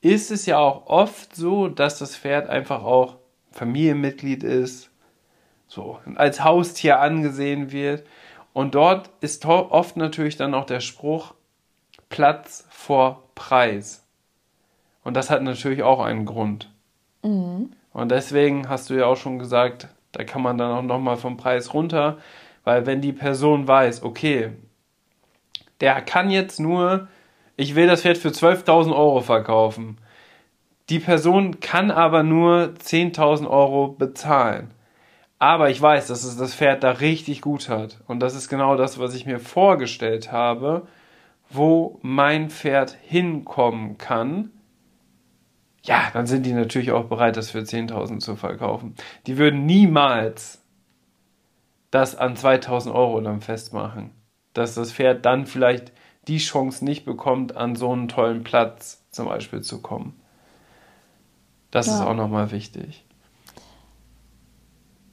[0.00, 3.18] ist es ja auch oft so, dass das Pferd einfach auch
[3.52, 4.90] Familienmitglied ist,
[5.68, 8.04] so als Haustier angesehen wird.
[8.52, 11.32] Und dort ist oft natürlich dann auch der Spruch
[12.08, 14.04] Platz vor Preis.
[15.04, 16.72] Und das hat natürlich auch einen Grund.
[17.22, 17.70] Mhm.
[17.92, 21.36] Und deswegen hast du ja auch schon gesagt, da kann man dann auch nochmal vom
[21.36, 22.18] Preis runter,
[22.64, 24.50] weil wenn die Person weiß, okay,
[25.80, 27.08] der kann jetzt nur,
[27.56, 29.98] ich will das Pferd für 12.000 Euro verkaufen.
[30.88, 34.70] Die Person kann aber nur 10.000 Euro bezahlen.
[35.38, 38.00] Aber ich weiß, dass es das Pferd da richtig gut hat.
[38.06, 40.86] Und das ist genau das, was ich mir vorgestellt habe,
[41.50, 44.50] wo mein Pferd hinkommen kann.
[45.82, 48.94] Ja, dann sind die natürlich auch bereit, das für 10.000 zu verkaufen.
[49.26, 50.62] Die würden niemals
[51.90, 54.10] das an 2.000 Euro dann festmachen
[54.56, 55.92] dass das Pferd dann vielleicht
[56.28, 60.18] die Chance nicht bekommt, an so einen tollen Platz zum Beispiel zu kommen.
[61.70, 61.94] Das ja.
[61.94, 63.04] ist auch nochmal wichtig.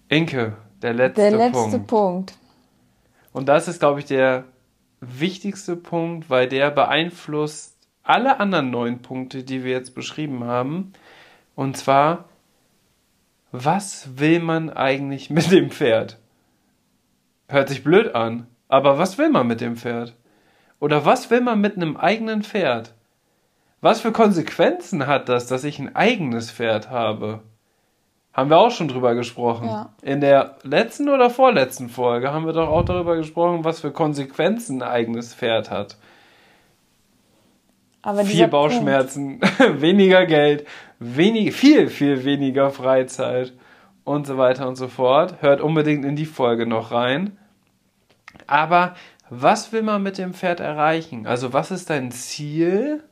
[0.08, 1.88] Inke, der letzte, der letzte Punkt.
[1.88, 2.34] Punkt.
[3.32, 4.46] Und das ist, glaube ich, der
[5.02, 10.94] wichtigste Punkt, weil der beeinflusst alle anderen neun Punkte, die wir jetzt beschrieben haben.
[11.56, 12.26] Und zwar,
[13.52, 16.18] was will man eigentlich mit dem Pferd?
[17.48, 20.16] Hört sich blöd an, aber was will man mit dem Pferd?
[20.80, 22.96] Oder was will man mit einem eigenen Pferd?
[23.82, 27.42] Was für Konsequenzen hat das, dass ich ein eigenes Pferd habe?
[28.34, 29.68] Haben wir auch schon drüber gesprochen.
[29.68, 29.94] Ja.
[30.02, 34.82] In der letzten oder vorletzten Folge haben wir doch auch darüber gesprochen, was für Konsequenzen
[34.82, 35.98] ein eigenes Pferd hat.
[38.02, 39.40] Aber Viel Bauchschmerzen,
[39.76, 40.66] weniger Geld,
[40.98, 43.54] wenig, viel, viel weniger Freizeit
[44.04, 45.44] und so weiter und so fort.
[45.44, 47.38] Hört unbedingt in die Folge noch rein.
[48.48, 48.96] Aber
[49.30, 51.26] was will man mit dem Pferd erreichen?
[51.26, 53.04] Also was ist dein Ziel?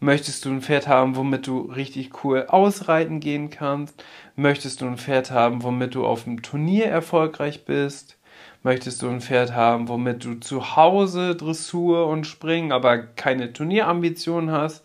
[0.00, 4.04] Möchtest du ein Pferd haben, womit du richtig cool ausreiten gehen kannst?
[4.36, 8.16] Möchtest du ein Pferd haben, womit du auf dem Turnier erfolgreich bist?
[8.62, 14.52] Möchtest du ein Pferd haben, womit du zu Hause Dressur und Springen, aber keine Turnierambitionen
[14.52, 14.84] hast?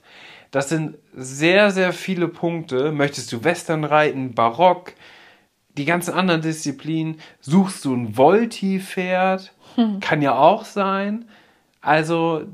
[0.50, 2.92] Das sind sehr, sehr viele Punkte.
[2.92, 4.94] Möchtest du Western reiten, Barock?
[5.78, 10.00] Die ganzen anderen Disziplinen, suchst du ein Volti-Pferd, hm.
[10.00, 11.26] kann ja auch sein.
[11.82, 12.46] Also,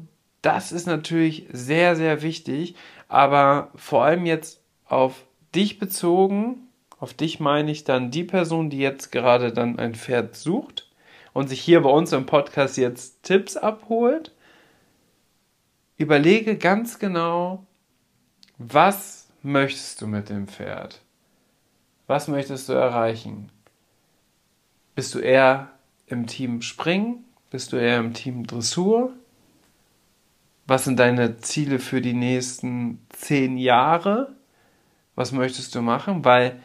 [0.42, 2.76] das ist natürlich sehr, sehr wichtig,
[3.08, 8.80] aber vor allem jetzt auf dich bezogen, auf dich meine ich dann die Person, die
[8.80, 10.90] jetzt gerade dann ein Pferd sucht
[11.34, 14.34] und sich hier bei uns im Podcast jetzt Tipps abholt.
[15.98, 17.66] Überlege ganz genau,
[18.58, 21.02] was möchtest du mit dem Pferd?
[22.10, 23.52] Was möchtest du erreichen?
[24.96, 25.70] Bist du eher
[26.08, 27.24] im Team Springen?
[27.52, 29.14] Bist du eher im Team Dressur?
[30.66, 34.34] Was sind deine Ziele für die nächsten zehn Jahre?
[35.14, 36.26] Was möchtest du machen?
[36.26, 36.60] Weil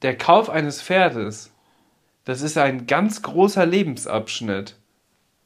[0.00, 1.52] der Kauf eines Pferdes,
[2.24, 4.74] das ist ein ganz großer Lebensabschnitt,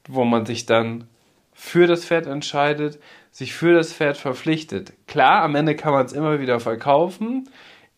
[0.07, 1.09] wo man sich dann
[1.51, 2.97] für das Pferd entscheidet,
[3.29, 4.93] sich für das Pferd verpflichtet.
[5.05, 7.49] Klar, am Ende kann man es immer wieder verkaufen,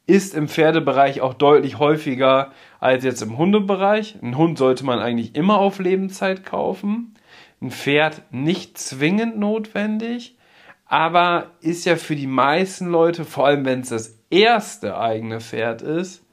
[0.05, 4.17] ist im Pferdebereich auch deutlich häufiger als jetzt im Hundebereich.
[4.21, 7.13] Ein Hund sollte man eigentlich immer auf Lebenszeit kaufen.
[7.61, 10.35] Ein Pferd nicht zwingend notwendig,
[10.85, 15.81] aber ist ja für die meisten Leute, vor allem wenn es das erste eigene Pferd
[15.81, 16.25] ist,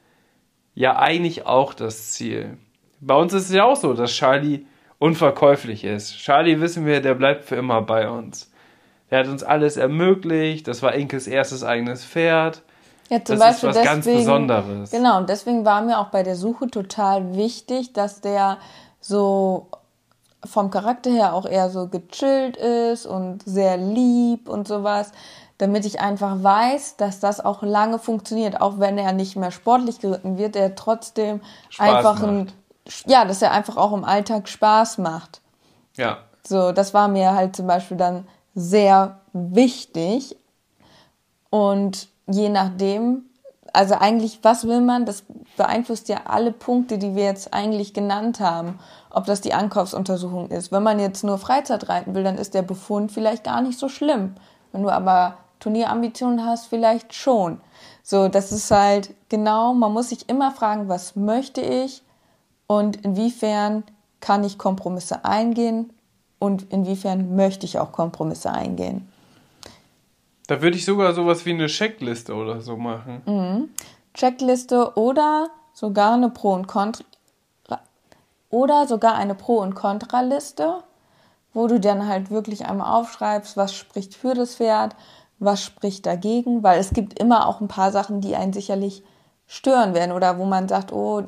[0.74, 2.56] ja eigentlich auch das Ziel.
[3.00, 4.66] Bei uns ist es ja auch so, dass Charlie
[4.98, 6.18] unverkäuflich ist.
[6.18, 8.52] Charlie wissen wir, der bleibt für immer bei uns.
[9.10, 10.68] Der hat uns alles ermöglicht.
[10.68, 12.62] Das war Inkes erstes eigenes Pferd.
[13.10, 14.90] Ja, zum das Beispiel ist was deswegen, ganz Besonderes.
[14.92, 18.58] Genau, und deswegen war mir auch bei der Suche total wichtig, dass der
[19.00, 19.66] so
[20.44, 25.12] vom Charakter her auch eher so gechillt ist und sehr lieb und sowas,
[25.58, 29.98] damit ich einfach weiß, dass das auch lange funktioniert, auch wenn er nicht mehr sportlich
[29.98, 32.50] geritten wird, er trotzdem Spaß einfach ein,
[33.06, 35.40] ja, dass er einfach auch im Alltag Spaß macht.
[35.96, 36.18] Ja.
[36.46, 40.36] So, das war mir halt zum Beispiel dann sehr wichtig.
[41.50, 43.24] Und je nachdem,
[43.72, 45.24] also eigentlich, was will man, das
[45.56, 48.78] beeinflusst ja alle Punkte, die wir jetzt eigentlich genannt haben.
[49.10, 50.72] Ob das die Ankaufsuntersuchung ist.
[50.72, 53.88] Wenn man jetzt nur Freizeit reiten will, dann ist der Befund vielleicht gar nicht so
[53.88, 54.34] schlimm.
[54.72, 57.60] Wenn du aber Turnierambitionen hast, vielleicht schon.
[58.02, 62.02] So, das ist halt genau, man muss sich immer fragen, was möchte ich
[62.66, 63.84] und inwiefern
[64.20, 65.92] kann ich Kompromisse eingehen
[66.38, 69.08] und inwiefern möchte ich auch Kompromisse eingehen.
[70.50, 73.22] Da würde ich sogar sowas wie eine Checkliste oder so machen.
[73.24, 73.68] Mhm.
[74.14, 77.04] Checkliste oder sogar eine Pro- und Contra
[78.50, 80.82] oder sogar eine Pro- und Kontraliste,
[81.54, 84.96] wo du dann halt wirklich einmal aufschreibst, was spricht für das Pferd,
[85.38, 89.04] was spricht dagegen, weil es gibt immer auch ein paar Sachen, die einen sicherlich
[89.46, 91.22] stören werden oder wo man sagt, oh,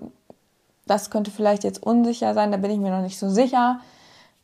[0.89, 3.79] das könnte vielleicht jetzt unsicher sein, da bin ich mir noch nicht so sicher.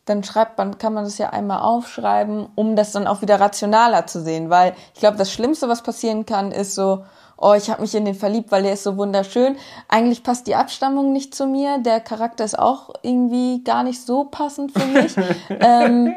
[0.09, 4.07] Dann schreibt man, kann man das ja einmal aufschreiben, um das dann auch wieder rationaler
[4.07, 7.05] zu sehen, weil ich glaube, das Schlimmste, was passieren kann, ist so,
[7.37, 9.57] oh, ich habe mich in den verliebt, weil der ist so wunderschön.
[9.89, 14.25] Eigentlich passt die Abstammung nicht zu mir, der Charakter ist auch irgendwie gar nicht so
[14.25, 15.15] passend für mich.
[15.51, 16.15] ähm,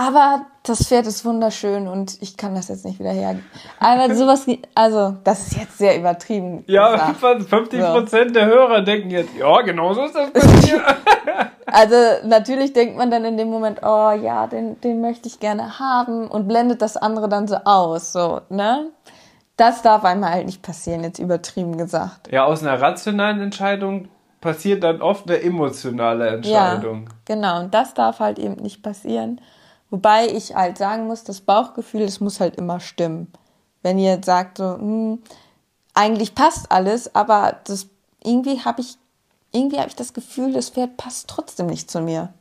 [0.00, 3.38] aber das Pferd ist wunderschön und ich kann das jetzt nicht wieder her.
[3.78, 6.64] Aber sowas, also das ist jetzt sehr übertrieben.
[6.66, 7.48] Ja, gesagt.
[7.50, 8.34] 50 Prozent so.
[8.34, 10.80] der Hörer denken jetzt, ja, genau so ist das mir.
[11.66, 15.78] also natürlich denkt man dann in dem Moment, oh ja, den, den möchte ich gerne
[15.78, 18.86] haben und blendet das andere dann so aus, so, ne?
[19.58, 22.32] Das darf einem halt nicht passieren, jetzt übertrieben gesagt.
[22.32, 24.08] Ja, aus einer rationalen Entscheidung
[24.40, 27.02] passiert dann oft eine emotionale Entscheidung.
[27.02, 29.38] Ja, genau, und das darf halt eben nicht passieren.
[29.90, 33.32] Wobei ich halt sagen muss, das Bauchgefühl, das muss halt immer stimmen.
[33.82, 35.22] Wenn ihr jetzt sagt, so, hm,
[35.94, 37.88] eigentlich passt alles, aber das
[38.22, 38.96] irgendwie habe ich
[39.52, 42.32] irgendwie habe ich das Gefühl, das Pferd passt trotzdem nicht zu mir.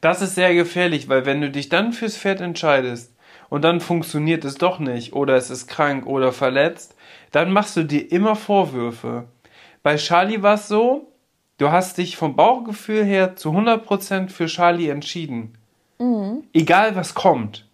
[0.00, 3.14] Das ist sehr gefährlich, weil wenn du dich dann fürs Pferd entscheidest
[3.48, 6.94] und dann funktioniert es doch nicht oder es ist krank oder verletzt,
[7.32, 9.28] dann machst du dir immer Vorwürfe.
[9.82, 11.12] Bei Charlie war es so,
[11.58, 15.56] du hast dich vom Bauchgefühl her zu 100% für Charlie entschieden.
[16.00, 16.44] Mhm.
[16.54, 17.66] Egal was kommt.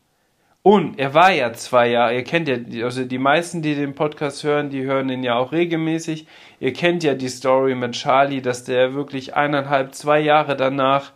[0.63, 4.43] Und er war ja zwei Jahre, ihr kennt ja, also die meisten, die den Podcast
[4.43, 6.27] hören, die hören ihn ja auch regelmäßig.
[6.59, 11.13] Ihr kennt ja die Story mit Charlie, dass der wirklich eineinhalb, zwei Jahre danach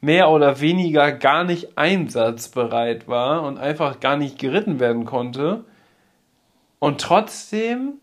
[0.00, 5.64] mehr oder weniger gar nicht einsatzbereit war und einfach gar nicht geritten werden konnte.
[6.78, 7.94] Und trotzdem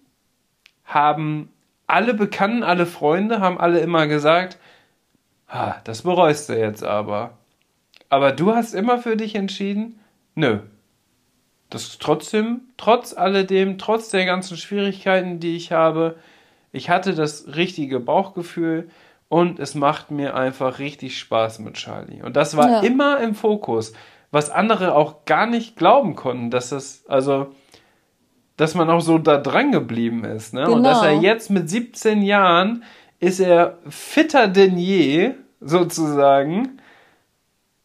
[0.84, 1.49] haben
[1.88, 4.57] alle Bekannten, alle Freunde, haben alle immer gesagt,
[5.47, 7.39] ha, das bereust du jetzt aber.
[8.10, 9.99] Aber du hast immer für dich entschieden,
[10.36, 10.60] nö.
[11.70, 16.16] Das trotzdem, trotz alledem, trotz der ganzen Schwierigkeiten, die ich habe,
[16.72, 18.89] ich hatte das richtige Bauchgefühl
[19.28, 22.24] und es macht mir einfach richtig Spaß mit Charlie.
[22.24, 22.80] Und das war ja.
[22.80, 23.93] immer im Fokus,
[24.32, 27.53] was andere auch gar nicht glauben konnten, dass das, also,
[28.57, 30.55] dass man auch so da dran geblieben ist.
[30.55, 30.64] Ne?
[30.64, 30.78] Genau.
[30.78, 31.24] Und dass er genau.
[31.24, 32.84] jetzt mit 17 Jahren
[33.20, 36.78] ist er fitter denn je, sozusagen.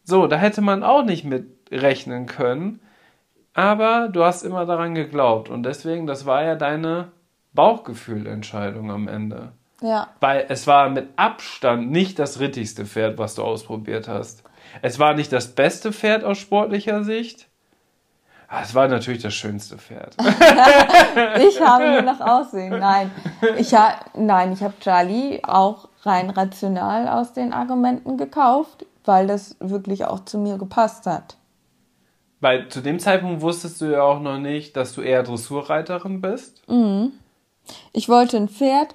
[0.05, 2.79] So, da hätte man auch nicht mit rechnen können.
[3.53, 5.49] Aber du hast immer daran geglaubt.
[5.49, 7.11] Und deswegen, das war ja deine
[7.53, 9.53] Bauchgefühlentscheidung am Ende.
[9.81, 10.09] Ja.
[10.19, 14.43] Weil es war mit Abstand nicht das rittigste Pferd, was du ausprobiert hast.
[14.81, 17.47] Es war nicht das beste Pferd aus sportlicher Sicht.
[18.47, 20.15] Ah, es war natürlich das schönste Pferd.
[21.39, 22.77] ich habe nur nach Aussehen.
[22.77, 23.09] Nein,
[23.57, 29.55] ich ha nein, ich habe Charlie auch rein rational aus den Argumenten gekauft weil das
[29.59, 31.37] wirklich auch zu mir gepasst hat.
[32.41, 36.61] Weil zu dem Zeitpunkt wusstest du ja auch noch nicht, dass du eher Dressurreiterin bist.
[36.69, 37.13] Mhm.
[37.93, 38.93] Ich wollte ein Pferd.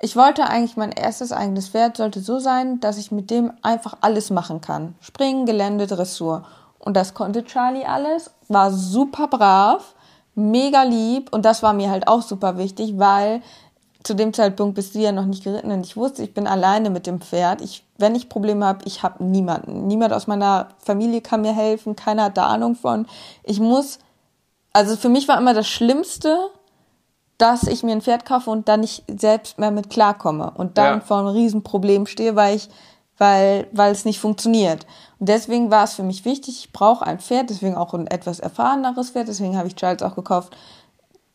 [0.00, 3.96] Ich wollte eigentlich mein erstes eigenes Pferd sollte so sein, dass ich mit dem einfach
[4.02, 4.94] alles machen kann.
[5.00, 6.44] Springen, Gelände, Dressur.
[6.78, 9.94] Und das konnte Charlie alles, war super brav,
[10.36, 13.42] mega lieb und das war mir halt auch super wichtig, weil
[14.06, 16.90] zu dem Zeitpunkt bist du ja noch nicht geritten und ich wusste, ich bin alleine
[16.90, 17.60] mit dem Pferd.
[17.60, 19.88] Ich, wenn ich Probleme habe, ich habe niemanden.
[19.88, 23.06] Niemand aus meiner Familie kann mir helfen, keiner hat da Ahnung von.
[23.42, 23.98] Ich muss,
[24.72, 26.38] also für mich war immer das Schlimmste,
[27.36, 30.98] dass ich mir ein Pferd kaufe und dann nicht selbst mehr mit klarkomme und dann
[30.98, 31.00] ja.
[31.00, 32.68] vor einem Riesenproblem stehe, weil ich,
[33.18, 34.86] weil, weil es nicht funktioniert.
[35.18, 38.38] Und deswegen war es für mich wichtig, ich brauche ein Pferd, deswegen auch ein etwas
[38.38, 40.56] erfahreneres Pferd, deswegen habe ich Charles auch gekauft,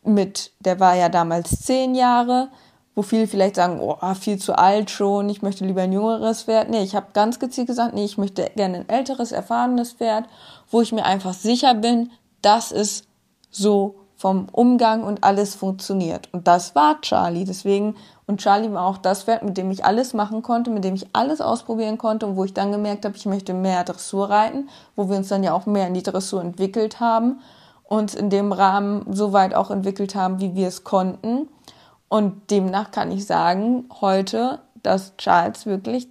[0.04, 2.48] mit, der war ja damals zehn Jahre,
[2.94, 6.68] wo viele vielleicht sagen, oh, viel zu alt schon, ich möchte lieber ein jüngeres Pferd.
[6.68, 10.26] Nee, ich habe ganz gezielt gesagt, nee, ich möchte gerne ein älteres, erfahrenes Pferd,
[10.70, 12.10] wo ich mir einfach sicher bin,
[12.42, 13.04] dass es
[13.50, 16.28] so vom Umgang und alles funktioniert.
[16.32, 17.44] Und das war Charlie.
[17.44, 20.94] Deswegen, und Charlie war auch das Pferd, mit dem ich alles machen konnte, mit dem
[20.94, 24.68] ich alles ausprobieren konnte und wo ich dann gemerkt habe, ich möchte mehr Dressur reiten,
[24.94, 27.40] wo wir uns dann ja auch mehr in die Dressur entwickelt haben
[27.82, 31.48] und in dem Rahmen so weit auch entwickelt haben, wie wir es konnten.
[32.12, 36.08] Und demnach kann ich sagen, heute, dass Charles wirklich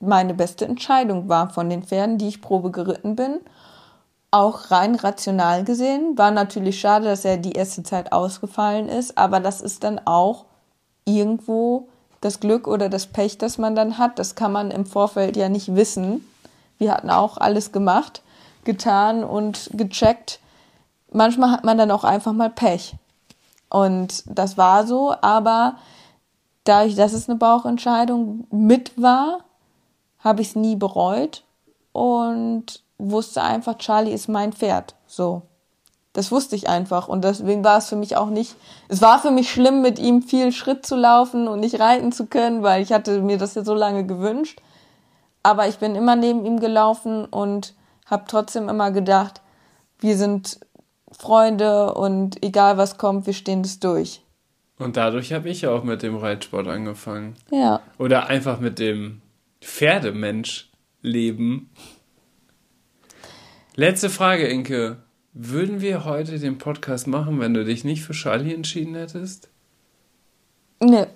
[0.00, 3.40] meine beste Entscheidung war von den Pferden, die ich Probe geritten bin.
[4.30, 6.16] Auch rein rational gesehen.
[6.16, 10.46] War natürlich schade, dass er die erste Zeit ausgefallen ist, aber das ist dann auch
[11.04, 11.88] irgendwo
[12.22, 14.18] das Glück oder das Pech, das man dann hat.
[14.18, 16.26] Das kann man im Vorfeld ja nicht wissen.
[16.78, 18.22] Wir hatten auch alles gemacht,
[18.64, 20.40] getan und gecheckt.
[21.12, 22.96] Manchmal hat man dann auch einfach mal Pech.
[23.74, 25.74] Und das war so, aber
[26.62, 29.38] dadurch, dass es eine Bauchentscheidung mit war,
[30.20, 31.42] habe ich es nie bereut
[31.90, 34.94] und wusste einfach, Charlie ist mein Pferd.
[35.08, 35.42] So.
[36.12, 38.54] Das wusste ich einfach und deswegen war es für mich auch nicht,
[38.86, 42.26] es war für mich schlimm, mit ihm viel Schritt zu laufen und nicht reiten zu
[42.26, 44.60] können, weil ich hatte mir das ja so lange gewünscht.
[45.42, 47.74] Aber ich bin immer neben ihm gelaufen und
[48.06, 49.40] habe trotzdem immer gedacht,
[49.98, 50.60] wir sind
[51.18, 54.20] Freunde und egal was kommt, wir stehen das durch.
[54.78, 57.36] Und dadurch habe ich auch mit dem Reitsport angefangen.
[57.50, 57.80] Ja.
[57.98, 59.22] Oder einfach mit dem
[59.60, 61.70] Pferdemensch-Leben.
[63.76, 64.98] Letzte Frage, Inke.
[65.32, 69.48] Würden wir heute den Podcast machen, wenn du dich nicht für Charlie entschieden hättest?
[70.80, 71.06] Nee.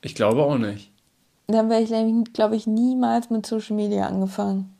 [0.00, 0.92] Ich glaube auch nicht.
[1.48, 1.92] Dann wäre ich,
[2.32, 4.74] glaube ich, niemals mit Social Media angefangen.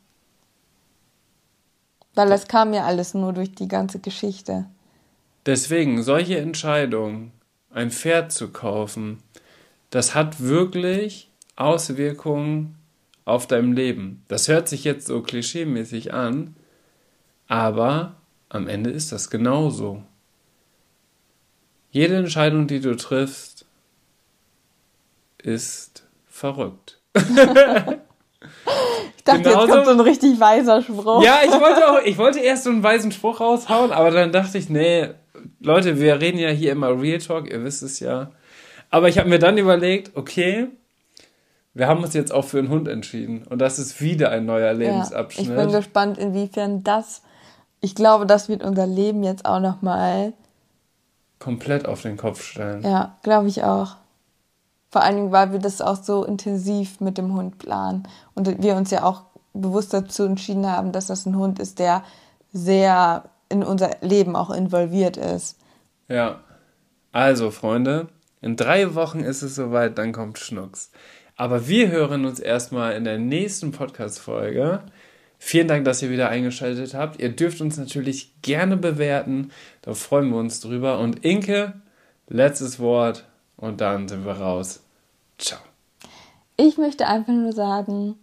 [2.19, 4.65] Weil das kam ja alles nur durch die ganze Geschichte.
[5.45, 7.31] Deswegen, solche Entscheidungen,
[7.69, 9.23] ein Pferd zu kaufen,
[9.89, 12.75] das hat wirklich Auswirkungen
[13.23, 14.25] auf dein Leben.
[14.27, 16.57] Das hört sich jetzt so klischeemäßig an,
[17.47, 18.17] aber
[18.49, 20.03] am Ende ist das genauso.
[21.89, 23.65] Jede Entscheidung, die du triffst,
[25.37, 26.99] ist verrückt.
[29.37, 31.23] Ich dachte, Genauso, jetzt kommt so ein richtig weiser Spruch.
[31.23, 34.57] Ja, ich wollte auch, ich wollte erst so einen weisen Spruch raushauen, aber dann dachte
[34.57, 35.09] ich, nee,
[35.59, 38.31] Leute, wir reden ja hier immer Real Talk, ihr wisst es ja.
[38.89, 40.67] Aber ich habe mir dann überlegt, okay,
[41.73, 44.73] wir haben uns jetzt auch für einen Hund entschieden und das ist wieder ein neuer
[44.73, 45.47] Lebensabschnitt.
[45.47, 47.21] Ja, ich bin gespannt, inwiefern das,
[47.81, 50.33] ich glaube, das wird unser Leben jetzt auch nochmal
[51.37, 52.83] komplett auf den Kopf stellen.
[52.83, 53.95] Ja, glaube ich auch.
[54.89, 58.75] Vor allen Dingen, weil wir das auch so intensiv mit dem Hund planen und wir
[58.75, 59.23] uns ja auch
[59.53, 62.03] bewusst dazu entschieden haben, dass das ein Hund ist, der
[62.51, 65.57] sehr in unser Leben auch involviert ist.
[66.07, 66.41] Ja.
[67.11, 68.07] Also, Freunde,
[68.41, 70.91] in drei Wochen ist es soweit, dann kommt Schnucks.
[71.35, 74.81] Aber wir hören uns erstmal in der nächsten Podcast-Folge.
[75.39, 77.19] Vielen Dank, dass ihr wieder eingeschaltet habt.
[77.19, 79.51] Ihr dürft uns natürlich gerne bewerten.
[79.81, 80.99] Da freuen wir uns drüber.
[80.99, 81.73] Und Inke,
[82.27, 83.28] letztes Wort
[83.59, 84.81] und dann sind wir raus.
[85.37, 85.59] Ciao.
[86.57, 88.15] Ich möchte einfach nur sagen,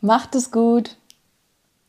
[0.00, 0.96] macht es gut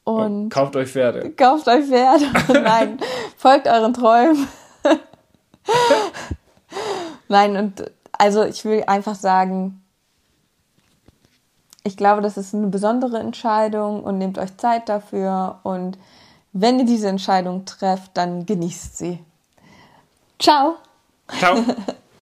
[0.03, 1.31] und, und kauft euch Pferde.
[1.31, 2.25] Kauft euch Pferde.
[2.53, 2.99] Nein,
[3.37, 4.47] folgt euren Träumen.
[7.27, 9.81] Nein, und also ich will einfach sagen,
[11.83, 15.97] ich glaube, das ist eine besondere Entscheidung und nehmt euch Zeit dafür und
[16.53, 19.19] wenn ihr diese Entscheidung trefft, dann genießt sie.
[20.39, 20.75] Ciao.
[21.29, 21.65] Ciao.